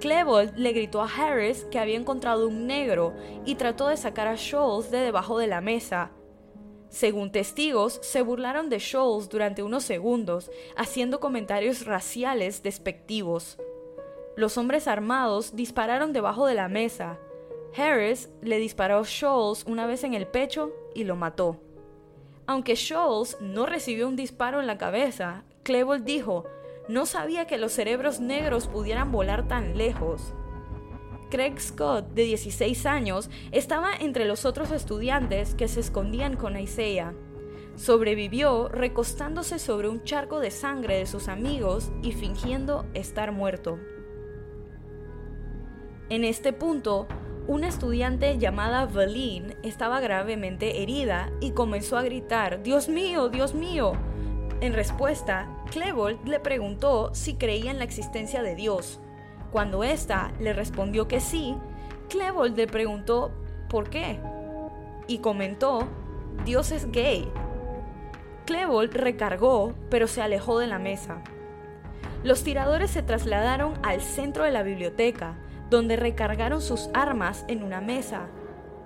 Klebold 0.02 0.58
le 0.58 0.74
gritó 0.74 1.02
a 1.02 1.06
Harris 1.08 1.66
que 1.66 1.78
había 1.78 1.96
encontrado 1.96 2.48
un 2.48 2.66
negro 2.66 3.14
y 3.46 3.54
trató 3.54 3.88
de 3.88 3.98
sacar 3.98 4.28
a 4.28 4.36
Scholes 4.36 4.90
de 4.90 4.98
debajo 4.98 5.38
de 5.38 5.46
la 5.46 5.62
mesa. 5.62 6.12
Según 6.90 7.32
testigos, 7.32 8.00
se 8.02 8.24
burlaron 8.24 8.68
de 8.68 8.80
Scholes 8.80 9.30
durante 9.30 9.62
unos 9.62 9.84
segundos, 9.84 10.50
haciendo 10.76 11.20
comentarios 11.20 11.86
raciales 11.86 12.64
despectivos. 12.64 13.60
Los 14.36 14.58
hombres 14.58 14.88
armados 14.88 15.56
dispararon 15.56 16.14
debajo 16.14 16.48
de 16.48 16.56
la 16.56 16.68
mesa. 16.68 17.20
Harris 17.78 18.30
le 18.42 18.58
disparó 18.58 18.98
a 18.98 19.06
Scholes 19.06 19.64
una 19.68 19.86
vez 19.86 20.04
en 20.04 20.16
el 20.16 20.26
pecho 20.26 20.74
y 20.96 21.04
lo 21.04 21.16
mató. 21.16 21.62
Aunque 22.48 22.76
Scholes 22.76 23.38
no 23.40 23.68
recibió 23.68 24.08
un 24.08 24.16
disparo 24.16 24.60
en 24.60 24.68
la 24.68 24.80
cabeza, 24.80 25.44
Klebold 25.64 26.04
dijo, 26.04 26.46
no 26.92 27.06
sabía 27.06 27.48
que 27.48 27.58
los 27.58 27.72
cerebros 27.72 28.20
negros 28.20 28.68
pudieran 28.68 29.14
volar 29.14 29.48
tan 29.48 29.78
lejos. 29.78 30.34
Craig 31.30 31.58
Scott, 31.58 32.10
de 32.14 32.24
16 32.24 32.86
años, 32.86 33.30
estaba 33.54 33.96
entre 33.98 34.26
los 34.26 34.44
otros 34.44 34.72
estudiantes 34.72 35.56
que 35.56 35.70
se 35.70 35.80
escondían 35.80 36.36
con 36.36 36.60
Isaiah. 36.60 37.14
Sobrevivió 37.76 38.68
recostándose 38.68 39.58
sobre 39.58 39.88
un 39.88 40.04
charco 40.04 40.42
de 40.42 40.52
sangre 40.52 40.98
de 40.98 41.06
sus 41.06 41.30
amigos 41.30 41.94
y 42.04 42.12
fingiendo 42.12 42.86
estar 42.94 43.32
muerto. 43.32 43.80
En 46.10 46.26
este 46.26 46.52
punto, 46.52 47.08
una 47.48 47.70
estudiante 47.70 48.38
llamada 48.38 48.86
Valine 48.86 49.56
estaba 49.64 50.02
gravemente 50.02 50.84
herida 50.84 51.32
y 51.40 51.52
comenzó 51.52 51.98
a 51.98 52.04
gritar, 52.04 52.62
Dios 52.64 52.90
mío, 52.90 53.30
Dios 53.30 53.56
mío. 53.56 53.94
En 54.62 54.74
respuesta, 54.74 55.48
Klebold 55.72 56.28
le 56.28 56.40
preguntó 56.40 57.16
si 57.16 57.34
creía 57.34 57.72
en 57.72 57.80
la 57.80 57.84
existencia 57.84 58.44
de 58.44 58.54
Dios. 58.54 59.00
Cuando 59.52 59.84
ésta 59.84 60.32
le 60.40 60.54
respondió 60.54 61.08
que 61.08 61.20
sí, 61.20 61.58
Klebold 62.10 62.56
le 62.56 62.68
preguntó 62.68 63.32
¿por 63.70 63.90
qué? 63.90 64.20
Y 65.08 65.18
comentó, 65.18 65.88
Dios 66.46 66.72
es 66.72 66.92
gay. 66.92 67.28
Klebold 68.46 68.94
recargó, 68.94 69.74
pero 69.90 70.06
se 70.06 70.22
alejó 70.22 70.60
de 70.60 70.68
la 70.68 70.78
mesa. 70.78 71.24
Los 72.24 72.44
tiradores 72.44 72.92
se 72.92 73.02
trasladaron 73.02 73.74
al 73.82 74.02
centro 74.02 74.44
de 74.44 74.52
la 74.52 74.62
biblioteca, 74.62 75.40
donde 75.72 75.96
recargaron 75.96 76.62
sus 76.62 76.90
armas 76.94 77.46
en 77.48 77.64
una 77.64 77.82
mesa. 77.82 78.28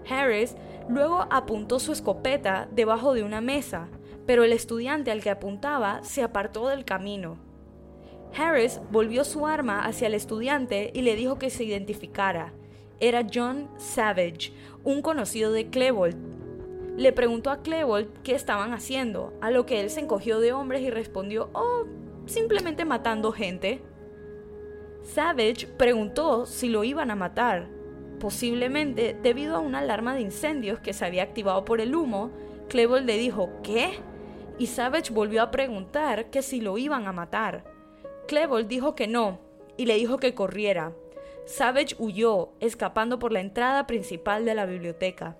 Harris 0.10 0.56
luego 0.88 1.28
apuntó 1.32 1.80
su 1.80 1.92
escopeta 1.92 2.70
debajo 2.72 3.14
de 3.14 3.24
una 3.24 3.42
mesa, 3.42 3.88
pero 4.26 4.44
el 4.44 4.54
estudiante 4.54 5.12
al 5.12 5.22
que 5.22 5.30
apuntaba 5.30 6.04
se 6.04 6.24
apartó 6.24 6.68
del 6.68 6.86
camino. 6.86 7.38
Harris 8.38 8.82
volvió 8.92 9.24
su 9.24 9.48
arma 9.48 9.86
hacia 9.86 10.08
el 10.08 10.14
estudiante 10.14 10.92
y 10.94 11.02
le 11.02 11.16
dijo 11.16 11.40
que 11.40 11.50
se 11.50 11.64
identificara. 11.64 12.54
Era 13.00 13.26
John 13.32 13.70
Savage, 13.78 14.52
un 14.84 15.02
conocido 15.02 15.52
de 15.52 15.70
Klebold. 15.70 16.16
Le 16.98 17.12
preguntó 17.12 17.50
a 17.50 17.62
Klebold 17.62 18.22
qué 18.24 18.36
estaban 18.36 18.74
haciendo, 18.74 19.34
a 19.42 19.52
lo 19.52 19.66
que 19.66 19.82
él 19.82 19.90
se 19.90 20.00
encogió 20.00 20.40
de 20.40 20.54
hombres 20.54 20.82
y 20.82 20.90
respondió, 20.90 21.50
oh, 21.54 21.86
simplemente 22.26 22.86
matando 22.86 23.32
gente. 23.32 23.82
Savage 25.02 25.68
preguntó 25.78 26.46
si 26.46 26.70
lo 26.70 26.84
iban 26.84 27.12
a 27.12 27.16
matar. 27.16 27.68
Posiblemente 28.20 29.16
debido 29.22 29.58
a 29.58 29.60
una 29.60 29.80
alarma 29.80 30.16
de 30.16 30.22
incendios 30.22 30.80
que 30.80 30.94
se 30.94 31.06
había 31.06 31.24
activado 31.24 31.66
por 31.66 31.82
el 31.82 31.96
humo, 31.96 32.32
Klebold 32.70 33.06
le 33.06 33.18
dijo 33.18 33.50
¿qué? 33.62 34.00
Y 34.58 34.68
Savage 34.68 35.14
volvió 35.14 35.42
a 35.42 35.52
preguntar 35.52 36.30
que 36.30 36.42
si 36.42 36.62
lo 36.62 36.78
iban 36.78 37.08
a 37.08 37.12
matar. 37.12 37.66
Klebold 38.28 38.68
dijo 38.68 38.96
que 38.96 39.08
no 39.08 39.40
y 39.78 39.86
le 39.86 39.96
dijo 39.96 40.18
que 40.18 40.34
corriera. 40.34 40.94
Savage 41.46 41.96
huyó, 42.00 42.54
escapando 42.60 43.20
por 43.20 43.32
la 43.32 43.42
entrada 43.42 43.86
principal 43.86 44.46
de 44.46 44.56
la 44.56 44.66
biblioteca. 44.66 45.38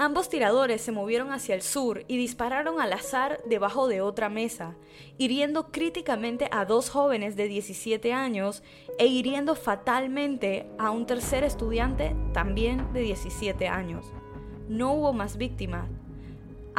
Ambos 0.00 0.28
tiradores 0.28 0.80
se 0.80 0.92
movieron 0.92 1.32
hacia 1.32 1.56
el 1.56 1.62
sur 1.62 2.04
y 2.06 2.16
dispararon 2.16 2.80
al 2.80 2.92
azar 2.92 3.40
debajo 3.46 3.88
de 3.88 4.00
otra 4.00 4.28
mesa, 4.28 4.76
hiriendo 5.16 5.72
críticamente 5.72 6.48
a 6.52 6.64
dos 6.64 6.88
jóvenes 6.88 7.34
de 7.34 7.48
17 7.48 8.12
años 8.12 8.62
e 8.98 9.06
hiriendo 9.06 9.56
fatalmente 9.56 10.70
a 10.78 10.92
un 10.92 11.04
tercer 11.04 11.42
estudiante 11.42 12.14
también 12.32 12.92
de 12.92 13.00
17 13.00 13.66
años. 13.66 14.06
No 14.68 14.92
hubo 14.92 15.12
más 15.12 15.36
víctimas. 15.36 15.90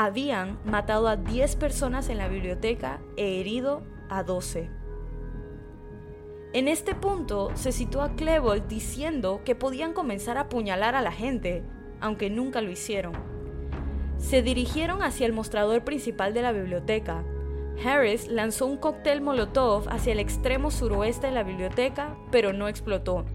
Habían 0.02 0.60
matado 0.64 1.10
a 1.10 1.18
10 1.18 1.58
personas 1.58 2.08
en 2.08 2.20
la 2.20 2.30
biblioteca 2.30 3.02
e 3.18 3.42
herido 3.42 3.84
a 4.08 4.24
12. 4.24 4.70
En 6.54 6.70
este 6.70 6.96
punto 6.96 7.52
se 7.56 7.74
situó 7.74 8.04
a 8.04 8.16
Klebold 8.16 8.66
diciendo 8.70 9.42
que 9.44 9.56
podían 9.56 9.92
comenzar 9.92 10.38
a 10.38 10.44
apuñalar 10.44 10.96
a 10.96 11.02
la 11.02 11.12
gente, 11.12 11.66
aunque 12.00 12.30
nunca 12.30 12.62
lo 12.62 12.72
hicieron. 12.72 13.12
Se 14.20 14.42
dirigieron 14.42 15.04
hacia 15.04 15.26
el 15.26 15.34
mostrador 15.34 15.84
principal 15.84 16.34
de 16.34 16.44
la 16.44 16.54
biblioteca. 16.54 17.26
Harris 17.84 18.30
lanzó 18.30 18.68
un 18.68 18.78
cóctel 18.78 19.20
Molotov 19.20 19.90
hacia 19.90 20.14
el 20.14 20.20
extremo 20.20 20.72
suroeste 20.72 21.28
de 21.28 21.34
la 21.34 21.44
biblioteca, 21.44 22.16
pero 22.32 22.54
no 22.54 22.70
explotó. 22.70 23.26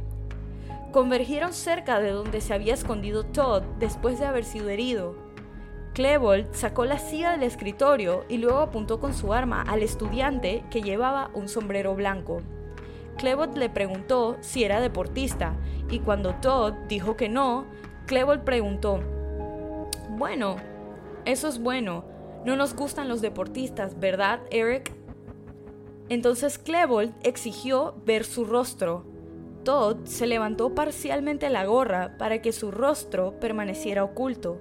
Convergieron 0.92 1.52
cerca 1.52 2.00
de 2.00 2.12
donde 2.12 2.40
se 2.40 2.54
había 2.54 2.72
escondido 2.72 3.26
Todd 3.26 3.64
después 3.78 4.18
de 4.18 4.24
haber 4.24 4.46
sido 4.46 4.70
herido. 4.70 5.23
Klebold 5.94 6.52
sacó 6.52 6.84
la 6.86 6.98
silla 6.98 7.30
del 7.30 7.44
escritorio 7.44 8.24
y 8.28 8.38
luego 8.38 8.58
apuntó 8.58 8.98
con 8.98 9.14
su 9.14 9.32
arma 9.32 9.62
al 9.62 9.80
estudiante 9.80 10.64
que 10.68 10.82
llevaba 10.82 11.30
un 11.34 11.48
sombrero 11.48 11.94
blanco. 11.94 12.42
Klebold 13.16 13.56
le 13.56 13.70
preguntó 13.70 14.36
si 14.40 14.64
era 14.64 14.80
deportista 14.80 15.54
y 15.88 16.00
cuando 16.00 16.34
Todd 16.34 16.74
dijo 16.88 17.16
que 17.16 17.28
no, 17.28 17.66
Klebold 18.06 18.42
preguntó, 18.42 18.98
bueno, 20.10 20.56
eso 21.24 21.46
es 21.46 21.60
bueno, 21.60 22.04
no 22.44 22.56
nos 22.56 22.74
gustan 22.74 23.08
los 23.08 23.20
deportistas, 23.20 24.00
¿verdad, 24.00 24.40
Eric? 24.50 24.92
Entonces 26.08 26.58
Klebold 26.58 27.14
exigió 27.22 27.94
ver 28.04 28.24
su 28.24 28.44
rostro. 28.44 29.04
Todd 29.62 29.98
se 30.06 30.26
levantó 30.26 30.74
parcialmente 30.74 31.48
la 31.50 31.64
gorra 31.64 32.18
para 32.18 32.42
que 32.42 32.50
su 32.50 32.72
rostro 32.72 33.38
permaneciera 33.38 34.02
oculto. 34.02 34.58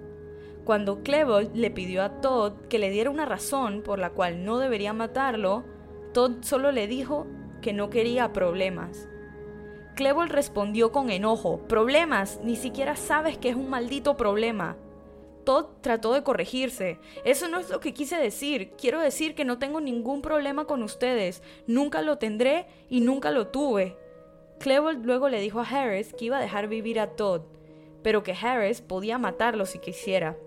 Cuando 0.66 1.04
Klebold 1.04 1.56
le 1.56 1.72
pidió 1.72 2.04
a 2.04 2.22
Todd 2.22 2.54
que 2.70 2.80
le 2.80 2.90
diera 2.90 3.10
una 3.10 3.26
razón 3.26 3.82
por 3.82 4.00
la 4.00 4.12
cual 4.12 4.46
no 4.46 4.60
debería 4.60 4.94
matarlo, 4.94 5.64
Todd 6.14 6.42
solo 6.42 6.72
le 6.72 6.88
dijo 6.88 7.28
que 7.62 7.74
no 7.74 7.90
quería 7.90 8.32
problemas. 8.32 9.10
Klebold 9.96 10.32
respondió 10.32 10.92
con 10.92 11.10
enojo, 11.10 11.60
problemas, 11.68 12.40
ni 12.44 12.56
siquiera 12.56 12.96
sabes 12.96 13.38
que 13.38 13.50
es 13.50 13.56
un 13.56 13.70
maldito 13.70 14.16
problema. 14.16 14.78
Todd 15.44 15.66
trató 15.82 16.14
de 16.14 16.24
corregirse. 16.24 16.98
Eso 17.26 17.50
no 17.50 17.60
es 17.60 17.70
lo 17.70 17.82
que 17.82 17.94
quise 17.94 18.16
decir. 18.16 18.72
Quiero 18.78 19.02
decir 19.02 19.36
que 19.36 19.44
no 19.44 19.60
tengo 19.60 19.82
ningún 19.82 20.22
problema 20.22 20.66
con 20.66 20.82
ustedes. 20.82 21.44
Nunca 21.68 22.02
lo 22.02 22.18
tendré 22.18 22.68
y 22.90 23.02
nunca 23.02 23.30
lo 23.32 23.48
tuve. 23.48 23.98
Klebold 24.60 25.06
luego 25.06 25.28
le 25.28 25.42
dijo 25.42 25.60
a 25.60 25.68
Harris 25.68 26.14
que 26.14 26.26
iba 26.26 26.38
a 26.38 26.42
dejar 26.42 26.70
vivir 26.70 27.00
a 27.02 27.16
Todd, 27.16 27.42
pero 28.02 28.24
que 28.24 28.34
Harris 28.34 28.82
podía 28.82 29.18
matarlo 29.18 29.66
si 29.66 29.80
quisiera. 29.80 30.38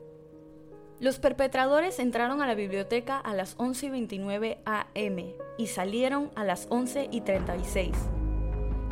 Los 0.99 1.19
perpetradores 1.19 1.99
entraron 1.99 2.41
a 2.41 2.47
la 2.47 2.55
biblioteca 2.55 3.19
a 3.19 3.35
las 3.35 3.55
11 3.59 3.87
y 3.87 3.91
29 3.91 4.59
am 4.65 5.35
y 5.59 5.67
salieron 5.67 6.31
a 6.35 6.43
las 6.43 6.67
11 6.71 7.09
y 7.13 7.21
36. 7.21 7.95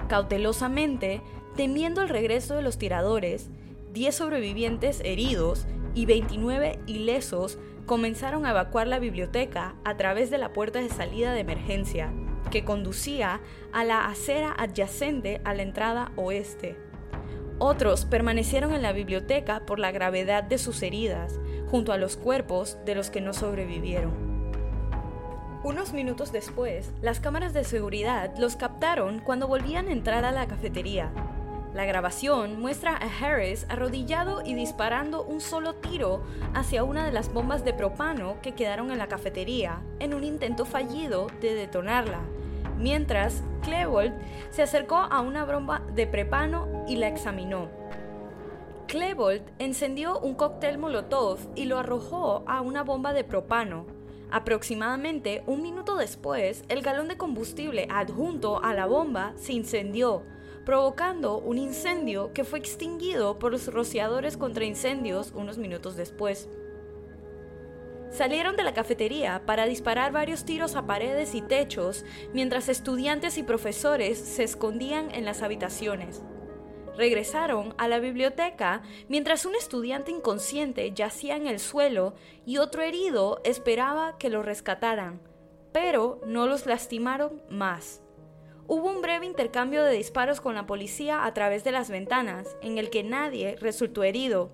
Cautelosamente, 0.09 1.23
temiendo 1.57 2.03
el 2.03 2.11
regreso 2.11 2.57
de 2.57 2.63
los 2.63 2.77
tiradores, 2.77 3.49
10 3.95 4.15
sobrevivientes 4.15 5.01
heridos 5.03 5.67
y 5.95 6.05
29 6.05 6.79
ilesos 6.87 7.59
comenzaron 7.87 8.45
a 8.45 8.51
evacuar 8.51 8.87
la 8.87 8.99
biblioteca 8.99 9.75
a 9.85 9.97
través 9.97 10.31
de 10.31 10.37
la 10.37 10.53
puerta 10.53 10.81
de 10.81 10.91
salida 10.91 11.33
de 11.33 11.41
emergencia, 11.41 12.13
que 12.51 12.67
conducía 12.67 13.41
a 13.73 13.83
la 13.83 14.07
acera 14.07 14.55
adyacente 14.59 15.41
a 15.45 15.55
la 15.55 15.63
entrada 15.63 16.13
oeste. 16.17 16.77
Otros 17.59 18.05
permanecieron 18.05 18.75
en 18.75 18.83
la 18.83 18.93
biblioteca 18.93 19.65
por 19.65 19.79
la 19.79 19.93
gravedad 19.93 20.43
de 20.43 20.59
sus 20.59 20.83
heridas, 20.83 21.39
junto 21.75 21.93
a 21.93 21.97
los 21.97 22.17
cuerpos 22.17 22.79
de 22.87 22.95
los 22.95 23.11
que 23.11 23.21
no 23.21 23.33
sobrevivieron. 23.33 24.13
Unos 25.65 25.93
minutos 25.93 26.31
después, 26.31 26.93
las 27.03 27.19
cámaras 27.19 27.53
de 27.53 27.65
seguridad 27.65 28.33
los 28.39 28.55
captaron 28.55 29.19
cuando 29.19 29.49
volvían 29.49 29.89
a 29.89 29.91
entrar 29.91 30.25
a 30.25 30.31
la 30.31 30.47
cafetería. 30.47 31.11
La 31.75 31.85
grabación 31.85 32.61
muestra 32.61 32.97
a 32.97 33.09
Harris 33.09 33.67
arrodillado 33.69 34.43
y 34.47 34.55
disparando 34.55 35.25
un 35.25 35.41
solo 35.41 35.75
tiro 35.75 36.23
hacia 36.55 36.85
una 36.85 37.05
de 37.05 37.11
las 37.11 37.33
bombas 37.33 37.65
de 37.65 37.75
propano 37.75 38.37
que 38.41 38.53
quedaron 38.53 38.93
en 38.93 38.99
la 38.99 39.09
cafetería 39.09 39.81
en 39.99 40.15
un 40.15 40.23
intento 40.23 40.67
fallido 40.67 41.27
de 41.41 41.57
detonarla, 41.57 42.21
mientras 42.79 43.43
Klebold 43.65 44.13
se 44.51 44.63
acercó 44.63 44.99
a 44.99 45.21
una 45.23 45.45
bomba 45.45 45.83
de 45.93 46.07
prepano 46.07 46.85
y 46.87 46.95
la 46.95 47.09
examinó. 47.09 47.69
Klebold 48.87 49.43
encendió 49.59 50.19
un 50.21 50.35
cóctel 50.35 50.79
Molotov 50.79 51.39
y 51.55 51.65
lo 51.65 51.79
arrojó 51.79 52.45
a 52.47 52.61
una 52.61 52.83
bomba 52.83 53.13
de 53.13 53.25
propano, 53.25 53.87
Aproximadamente 54.35 55.45
un 55.47 55.63
minuto 55.63 55.97
después, 55.97 56.65
el 56.69 56.83
galón 56.83 57.07
de 57.07 57.17
combustible 57.17 57.87
adjunto 57.89 58.61
a 58.65 58.75
la 58.75 58.85
bomba 58.87 59.33
se 59.37 59.53
incendió, 59.53 60.25
provocando 60.65 61.39
un 61.39 61.57
incendio 61.57 62.33
que 62.33 62.43
fue 62.43 62.59
extinguido 62.59 63.39
por 63.39 63.53
los 63.53 63.73
rociadores 63.73 64.37
contra 64.37 64.65
incendios 64.65 65.31
unos 65.37 65.57
minutos 65.57 65.95
después. 65.95 66.49
Salieron 68.11 68.57
de 68.57 68.65
la 68.65 68.75
cafetería 68.75 69.47
para 69.47 69.67
disparar 69.67 70.11
varios 70.11 70.45
tiros 70.45 70.75
a 70.75 70.85
paredes 70.85 71.37
y 71.37 71.41
techos 71.41 72.05
mientras 72.33 72.69
estudiantes 72.69 73.39
y 73.39 73.45
profesores 73.45 74.19
se 74.19 74.43
escondían 74.43 75.13
en 75.15 75.25
las 75.25 75.43
habitaciones 75.43 76.23
regresaron 76.97 77.75
a 77.79 77.89
la 77.89 77.99
biblioteca 77.99 78.83
mientras 79.09 79.47
un 79.47 79.55
estudiante 79.55 80.11
inconsciente 80.11 80.93
yacía 80.93 81.37
en 81.37 81.47
el 81.47 81.59
suelo 81.59 82.15
y 82.47 82.59
otro 82.59 82.83
herido 82.83 83.41
esperaba 83.45 84.17
que 84.19 84.31
lo 84.31 84.43
rescataran, 84.43 85.21
pero 85.73 86.21
no 86.27 86.47
los 86.47 86.67
lastimaron 86.67 87.43
más. 87.51 88.03
Hubo 88.67 88.89
un 88.89 89.03
breve 89.03 89.27
intercambio 89.27 89.85
de 89.85 89.93
disparos 89.93 90.41
con 90.41 90.55
la 90.55 90.67
policía 90.67 91.27
a 91.27 91.35
través 91.35 91.65
de 91.65 91.73
las 91.73 91.91
ventanas, 91.91 92.57
en 92.63 92.79
el 92.79 92.89
que 92.89 93.03
nadie 93.03 93.57
resultó 93.61 94.05
herido. 94.05 94.53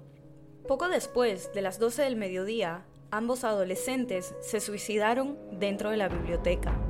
Poco 0.66 0.88
después 0.88 1.53
de 1.53 1.62
las 1.62 1.79
12 1.79 2.03
del 2.03 2.16
mediodía, 2.16 2.87
ambos 3.12 3.44
adolescentes 3.44 4.35
se 4.40 4.61
suicidaron 4.61 5.38
dentro 5.53 5.90
de 5.90 5.96
la 5.96 6.09
biblioteca. 6.09 6.89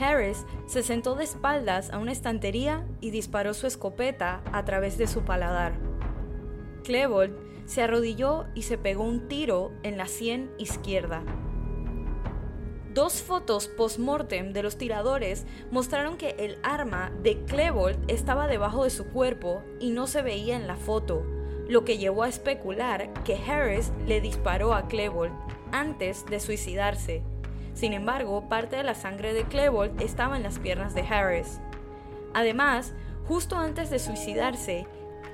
Harris 0.00 0.46
se 0.66 0.82
sentó 0.82 1.14
de 1.14 1.24
espaldas 1.24 1.90
a 1.90 1.98
una 1.98 2.12
estantería 2.12 2.86
y 3.00 3.10
disparó 3.10 3.54
su 3.54 3.66
escopeta 3.66 4.42
a 4.52 4.64
través 4.64 4.98
de 4.98 5.06
su 5.06 5.22
paladar. 5.22 5.74
Klebold 6.84 7.34
se 7.66 7.82
arrodilló 7.82 8.46
y 8.54 8.62
se 8.62 8.78
pegó 8.78 9.04
un 9.04 9.28
tiro 9.28 9.72
en 9.82 9.96
la 9.96 10.06
sien 10.06 10.50
izquierda. 10.58 11.22
Dos 12.92 13.22
fotos 13.22 13.68
post-mortem 13.68 14.52
de 14.52 14.62
los 14.62 14.76
tiradores 14.76 15.46
mostraron 15.70 16.18
que 16.18 16.36
el 16.38 16.58
arma 16.62 17.10
de 17.22 17.42
Klebold 17.44 18.10
estaba 18.10 18.46
debajo 18.46 18.84
de 18.84 18.90
su 18.90 19.06
cuerpo 19.06 19.62
y 19.80 19.90
no 19.90 20.06
se 20.06 20.20
veía 20.20 20.56
en 20.56 20.66
la 20.66 20.76
foto, 20.76 21.24
lo 21.68 21.84
que 21.84 21.96
llevó 21.96 22.24
a 22.24 22.28
especular 22.28 23.10
que 23.24 23.36
Harris 23.36 23.92
le 24.06 24.20
disparó 24.20 24.74
a 24.74 24.88
Klebold 24.88 25.32
antes 25.70 26.26
de 26.26 26.38
suicidarse 26.38 27.22
sin 27.74 27.92
embargo, 27.92 28.48
parte 28.48 28.76
de 28.76 28.82
la 28.82 28.94
sangre 28.94 29.32
de 29.32 29.44
Klebold 29.44 30.00
estaba 30.00 30.36
en 30.36 30.42
las 30.42 30.58
piernas 30.58 30.94
de 30.94 31.02
Harris. 31.02 31.60
Además, 32.34 32.94
justo 33.26 33.56
antes 33.56 33.90
de 33.90 33.98
suicidarse, 33.98 34.86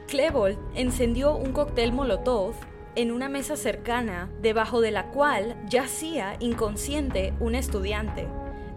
Klebold 0.07 0.59
encendió 0.75 1.37
un 1.37 1.53
cóctel 1.53 1.93
Molotov 1.93 2.55
en 2.97 3.13
una 3.13 3.29
mesa 3.29 3.57
cercana, 3.57 4.31
debajo 4.41 4.81
de 4.81 4.91
la 4.91 5.11
cual 5.11 5.57
yacía 5.69 6.37
inconsciente 6.41 7.35
un 7.39 7.55
estudiante, 7.55 8.27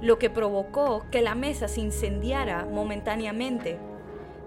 lo 0.01 0.19
que 0.19 0.29
provocó 0.29 1.05
que 1.09 1.21
la 1.21 1.33
mesa 1.33 1.67
se 1.67 1.81
incendiara 1.81 2.65
momentáneamente. 2.65 3.79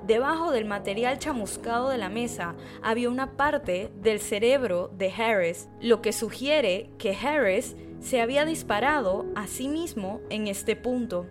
Debajo 0.06 0.50
del 0.50 0.66
material 0.66 1.18
chamuscado 1.18 1.88
de 1.88 1.98
la 1.98 2.10
mesa 2.10 2.54
había 2.82 3.08
una 3.08 3.32
parte 3.36 3.90
del 3.96 4.20
cerebro 4.20 4.90
de 4.96 5.10
Harris, 5.10 5.68
lo 5.80 6.02
que 6.02 6.12
sugiere 6.12 6.90
que 6.98 7.16
Harris 7.16 7.74
se 8.04 8.20
había 8.20 8.44
disparado 8.44 9.24
a 9.34 9.46
sí 9.46 9.66
mismo 9.66 10.20
en 10.28 10.46
este 10.46 10.76
punto. 10.76 11.26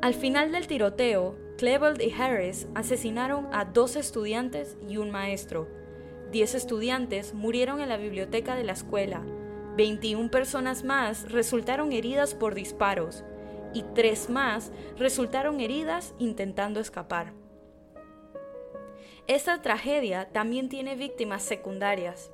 Al 0.00 0.14
final 0.14 0.52
del 0.52 0.68
tiroteo, 0.68 1.36
Klebold 1.58 2.00
y 2.00 2.12
Harris 2.12 2.68
asesinaron 2.76 3.48
a 3.52 3.64
dos 3.64 3.96
estudiantes 3.96 4.76
y 4.88 4.98
un 4.98 5.10
maestro. 5.10 5.66
Diez 6.30 6.54
estudiantes 6.54 7.34
murieron 7.34 7.80
en 7.80 7.88
la 7.88 7.96
biblioteca 7.96 8.54
de 8.54 8.62
la 8.62 8.74
escuela. 8.74 9.22
21 9.76 10.30
personas 10.30 10.84
más 10.84 11.32
resultaron 11.32 11.90
heridas 11.90 12.36
por 12.36 12.54
disparos 12.54 13.24
y 13.74 13.82
tres 13.96 14.30
más 14.30 14.70
resultaron 14.96 15.60
heridas 15.60 16.14
intentando 16.20 16.78
escapar. 16.78 17.32
Esta 19.26 19.60
tragedia 19.60 20.30
también 20.30 20.68
tiene 20.68 20.94
víctimas 20.94 21.42
secundarias. 21.42 22.30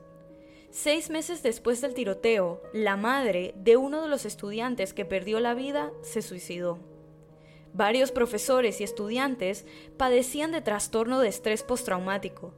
Seis 0.73 1.11
meses 1.11 1.43
después 1.43 1.83
del 1.83 1.93
tiroteo, 1.93 2.63
la 2.73 2.97
madre 2.97 3.53
de 3.59 3.77
uno 3.77 4.01
de 4.01 4.09
los 4.09 4.25
estudiantes 4.25 4.95
que 4.95 5.05
perdió 5.05 5.39
la 5.39 5.53
vida 5.53 5.93
se 6.01 6.23
suicidó. 6.23 6.79
Varios 7.75 8.11
profesores 8.11 8.81
y 8.81 8.85
estudiantes 8.85 9.67
padecían 9.99 10.51
de 10.51 10.63
trastorno 10.63 11.21
de 11.21 11.29
estrés 11.29 11.63
postraumático 11.63 12.55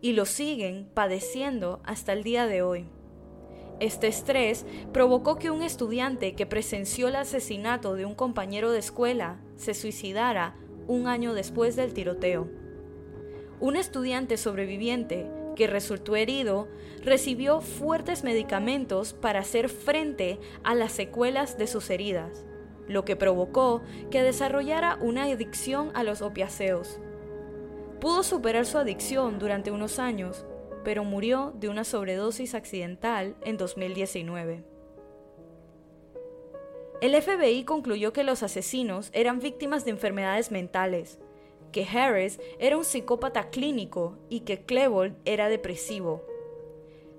y 0.00 0.14
lo 0.14 0.26
siguen 0.26 0.90
padeciendo 0.92 1.80
hasta 1.84 2.12
el 2.12 2.24
día 2.24 2.48
de 2.48 2.62
hoy. 2.62 2.88
Este 3.78 4.08
estrés 4.08 4.66
provocó 4.92 5.36
que 5.36 5.52
un 5.52 5.62
estudiante 5.62 6.34
que 6.34 6.46
presenció 6.46 7.06
el 7.06 7.14
asesinato 7.14 7.94
de 7.94 8.06
un 8.06 8.16
compañero 8.16 8.72
de 8.72 8.80
escuela 8.80 9.40
se 9.54 9.74
suicidara 9.74 10.56
un 10.88 11.06
año 11.06 11.32
después 11.32 11.76
del 11.76 11.94
tiroteo. 11.94 12.48
Un 13.60 13.76
estudiante 13.76 14.36
sobreviviente 14.36 15.30
que 15.54 15.66
resultó 15.66 16.16
herido 16.16 16.68
recibió 17.04 17.60
fuertes 17.60 18.24
medicamentos 18.24 19.12
para 19.12 19.40
hacer 19.40 19.68
frente 19.68 20.38
a 20.62 20.74
las 20.74 20.92
secuelas 20.92 21.58
de 21.58 21.66
sus 21.66 21.90
heridas 21.90 22.44
lo 22.88 23.04
que 23.04 23.16
provocó 23.16 23.82
que 24.10 24.22
desarrollara 24.22 24.98
una 25.00 25.24
adicción 25.24 25.90
a 25.94 26.04
los 26.04 26.22
opiáceos. 26.22 27.00
Pudo 28.00 28.22
superar 28.22 28.66
su 28.66 28.78
adicción 28.78 29.38
durante 29.38 29.70
unos 29.70 29.98
años, 29.98 30.44
pero 30.84 31.04
murió 31.04 31.52
de 31.56 31.68
una 31.68 31.84
sobredosis 31.84 32.54
accidental 32.54 33.36
en 33.44 33.56
2019. 33.56 34.64
El 37.00 37.20
FBI 37.20 37.64
concluyó 37.64 38.12
que 38.12 38.24
los 38.24 38.42
asesinos 38.42 39.10
eran 39.12 39.40
víctimas 39.40 39.84
de 39.84 39.90
enfermedades 39.90 40.50
mentales, 40.50 41.18
que 41.72 41.84
Harris 41.84 42.38
era 42.58 42.76
un 42.76 42.84
psicópata 42.84 43.50
clínico 43.50 44.16
y 44.28 44.40
que 44.40 44.64
Klebold 44.64 45.16
era 45.24 45.48
depresivo. 45.48 46.24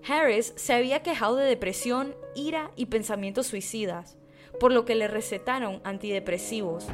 Harris 0.07 0.53
se 0.55 0.73
había 0.73 1.01
quejado 1.01 1.35
de 1.35 1.45
depresión, 1.45 2.15
ira 2.35 2.71
y 2.75 2.85
pensamientos 2.85 3.47
suicidas 3.47 4.17
por 4.59 4.71
lo 4.71 4.85
que 4.85 4.95
le 4.95 5.07
recetaron 5.07 5.81
antidepresivos. 5.83 6.87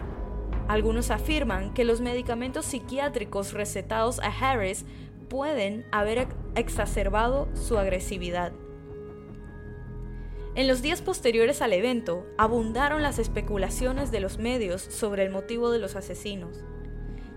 Algunos 0.68 1.12
afirman 1.12 1.74
que 1.74 1.84
los 1.84 2.02
medicamentos 2.02 2.66
psiquiátricos 2.66 3.54
recetados 3.54 4.20
a 4.20 4.28
Harris 4.28 4.86
pueden 5.30 5.86
haber 5.92 6.28
exacerbado 6.56 7.48
su 7.56 7.78
agresividad. 7.78 8.52
En 10.56 10.68
los 10.68 10.82
días 10.82 11.02
posteriores 11.02 11.62
al 11.62 11.74
evento, 11.74 12.26
abundaron 12.38 13.02
las 13.02 13.20
especulaciones 13.20 14.12
de 14.12 14.20
los 14.20 14.38
medios 14.40 14.82
sobre 14.82 15.24
el 15.24 15.30
motivo 15.30 15.72
de 15.72 15.80
los 15.80 15.96
asesinos. 15.96 16.64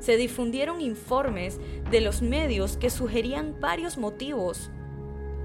Se 0.03 0.17
difundieron 0.17 0.81
informes 0.81 1.61
de 1.93 2.01
los 2.01 2.23
medios 2.23 2.77
que 2.77 2.91
sugerían 2.91 3.55
varios 3.61 3.99
motivos, 3.99 4.69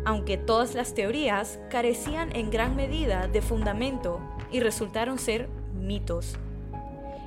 aunque 0.04 0.36
todas 0.36 0.74
las 0.74 0.96
teorías 0.96 1.60
carecían 1.70 2.36
en 2.36 2.50
gran 2.50 2.76
medida 2.76 3.28
de 3.28 3.44
fundamento 3.44 4.20
y 4.52 4.60
resultaron 4.60 5.20
ser 5.20 5.48
mitos. 5.76 6.40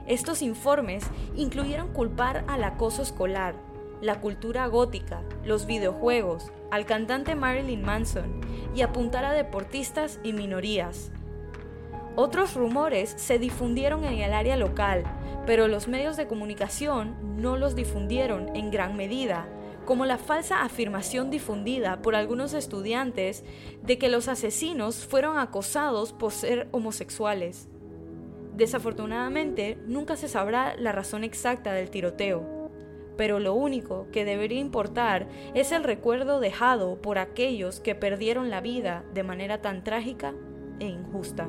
Estos 0.09 0.43
informes 0.43 1.05
incluyeron 1.37 1.93
culpar 1.93 2.45
al 2.49 2.65
acoso 2.65 3.01
escolar, 3.01 3.55
la 4.01 4.21
cultura 4.21 4.67
gótica, 4.67 5.23
los 5.45 5.67
videojuegos, 5.67 6.51
al 6.73 6.85
cantante 6.85 7.37
Marilyn 7.37 7.83
Manson 7.85 8.41
y 8.75 8.83
apuntar 8.83 9.25
a 9.25 9.33
deportistas 9.33 10.19
y 10.25 10.33
minorías. 10.33 11.13
Otros 12.17 12.57
rumores 12.57 13.15
se 13.17 13.39
difundieron 13.39 14.03
en 14.05 14.19
el 14.19 14.33
área 14.33 14.57
local, 14.57 15.05
pero 15.47 15.69
los 15.69 15.89
medios 15.89 16.17
de 16.17 16.27
comunicación 16.27 17.17
no 17.41 17.57
los 17.57 17.75
difundieron 17.75 18.55
en 18.55 18.71
gran 18.71 18.97
medida 18.97 19.49
como 19.85 20.07
la 20.07 20.19
falsa 20.19 20.63
afirmación 20.63 21.31
difundida 21.31 22.01
por 22.01 22.15
algunos 22.15 22.55
estudiantes 22.55 23.45
de 23.83 23.99
que 23.99 24.09
los 24.09 24.29
asesinos 24.29 25.05
fueron 25.05 25.37
acosados 25.37 26.13
por 26.13 26.31
ser 26.31 26.69
homosexuales. 26.71 27.69
Desafortunadamente, 28.55 29.79
nunca 29.87 30.15
se 30.17 30.29
sabrá 30.29 30.77
la 30.77 30.93
razón 30.93 31.25
exacta 31.25 31.73
del 31.73 31.91
tiroteo, 31.91 32.71
pero 33.17 33.41
lo 33.41 33.55
único 33.55 34.07
que 34.13 34.25
debería 34.25 34.61
importar 34.61 35.29
es 35.55 35.73
el 35.73 35.83
recuerdo 35.83 36.41
dejado 36.41 37.03
por 37.03 37.19
aquellos 37.19 37.81
que 37.81 37.95
perdieron 37.95 38.49
la 38.49 38.61
vida 38.61 39.05
de 39.13 39.25
manera 39.25 39.61
tan 39.61 39.83
trágica 39.83 40.35
e 40.79 40.87
injusta. 40.87 41.49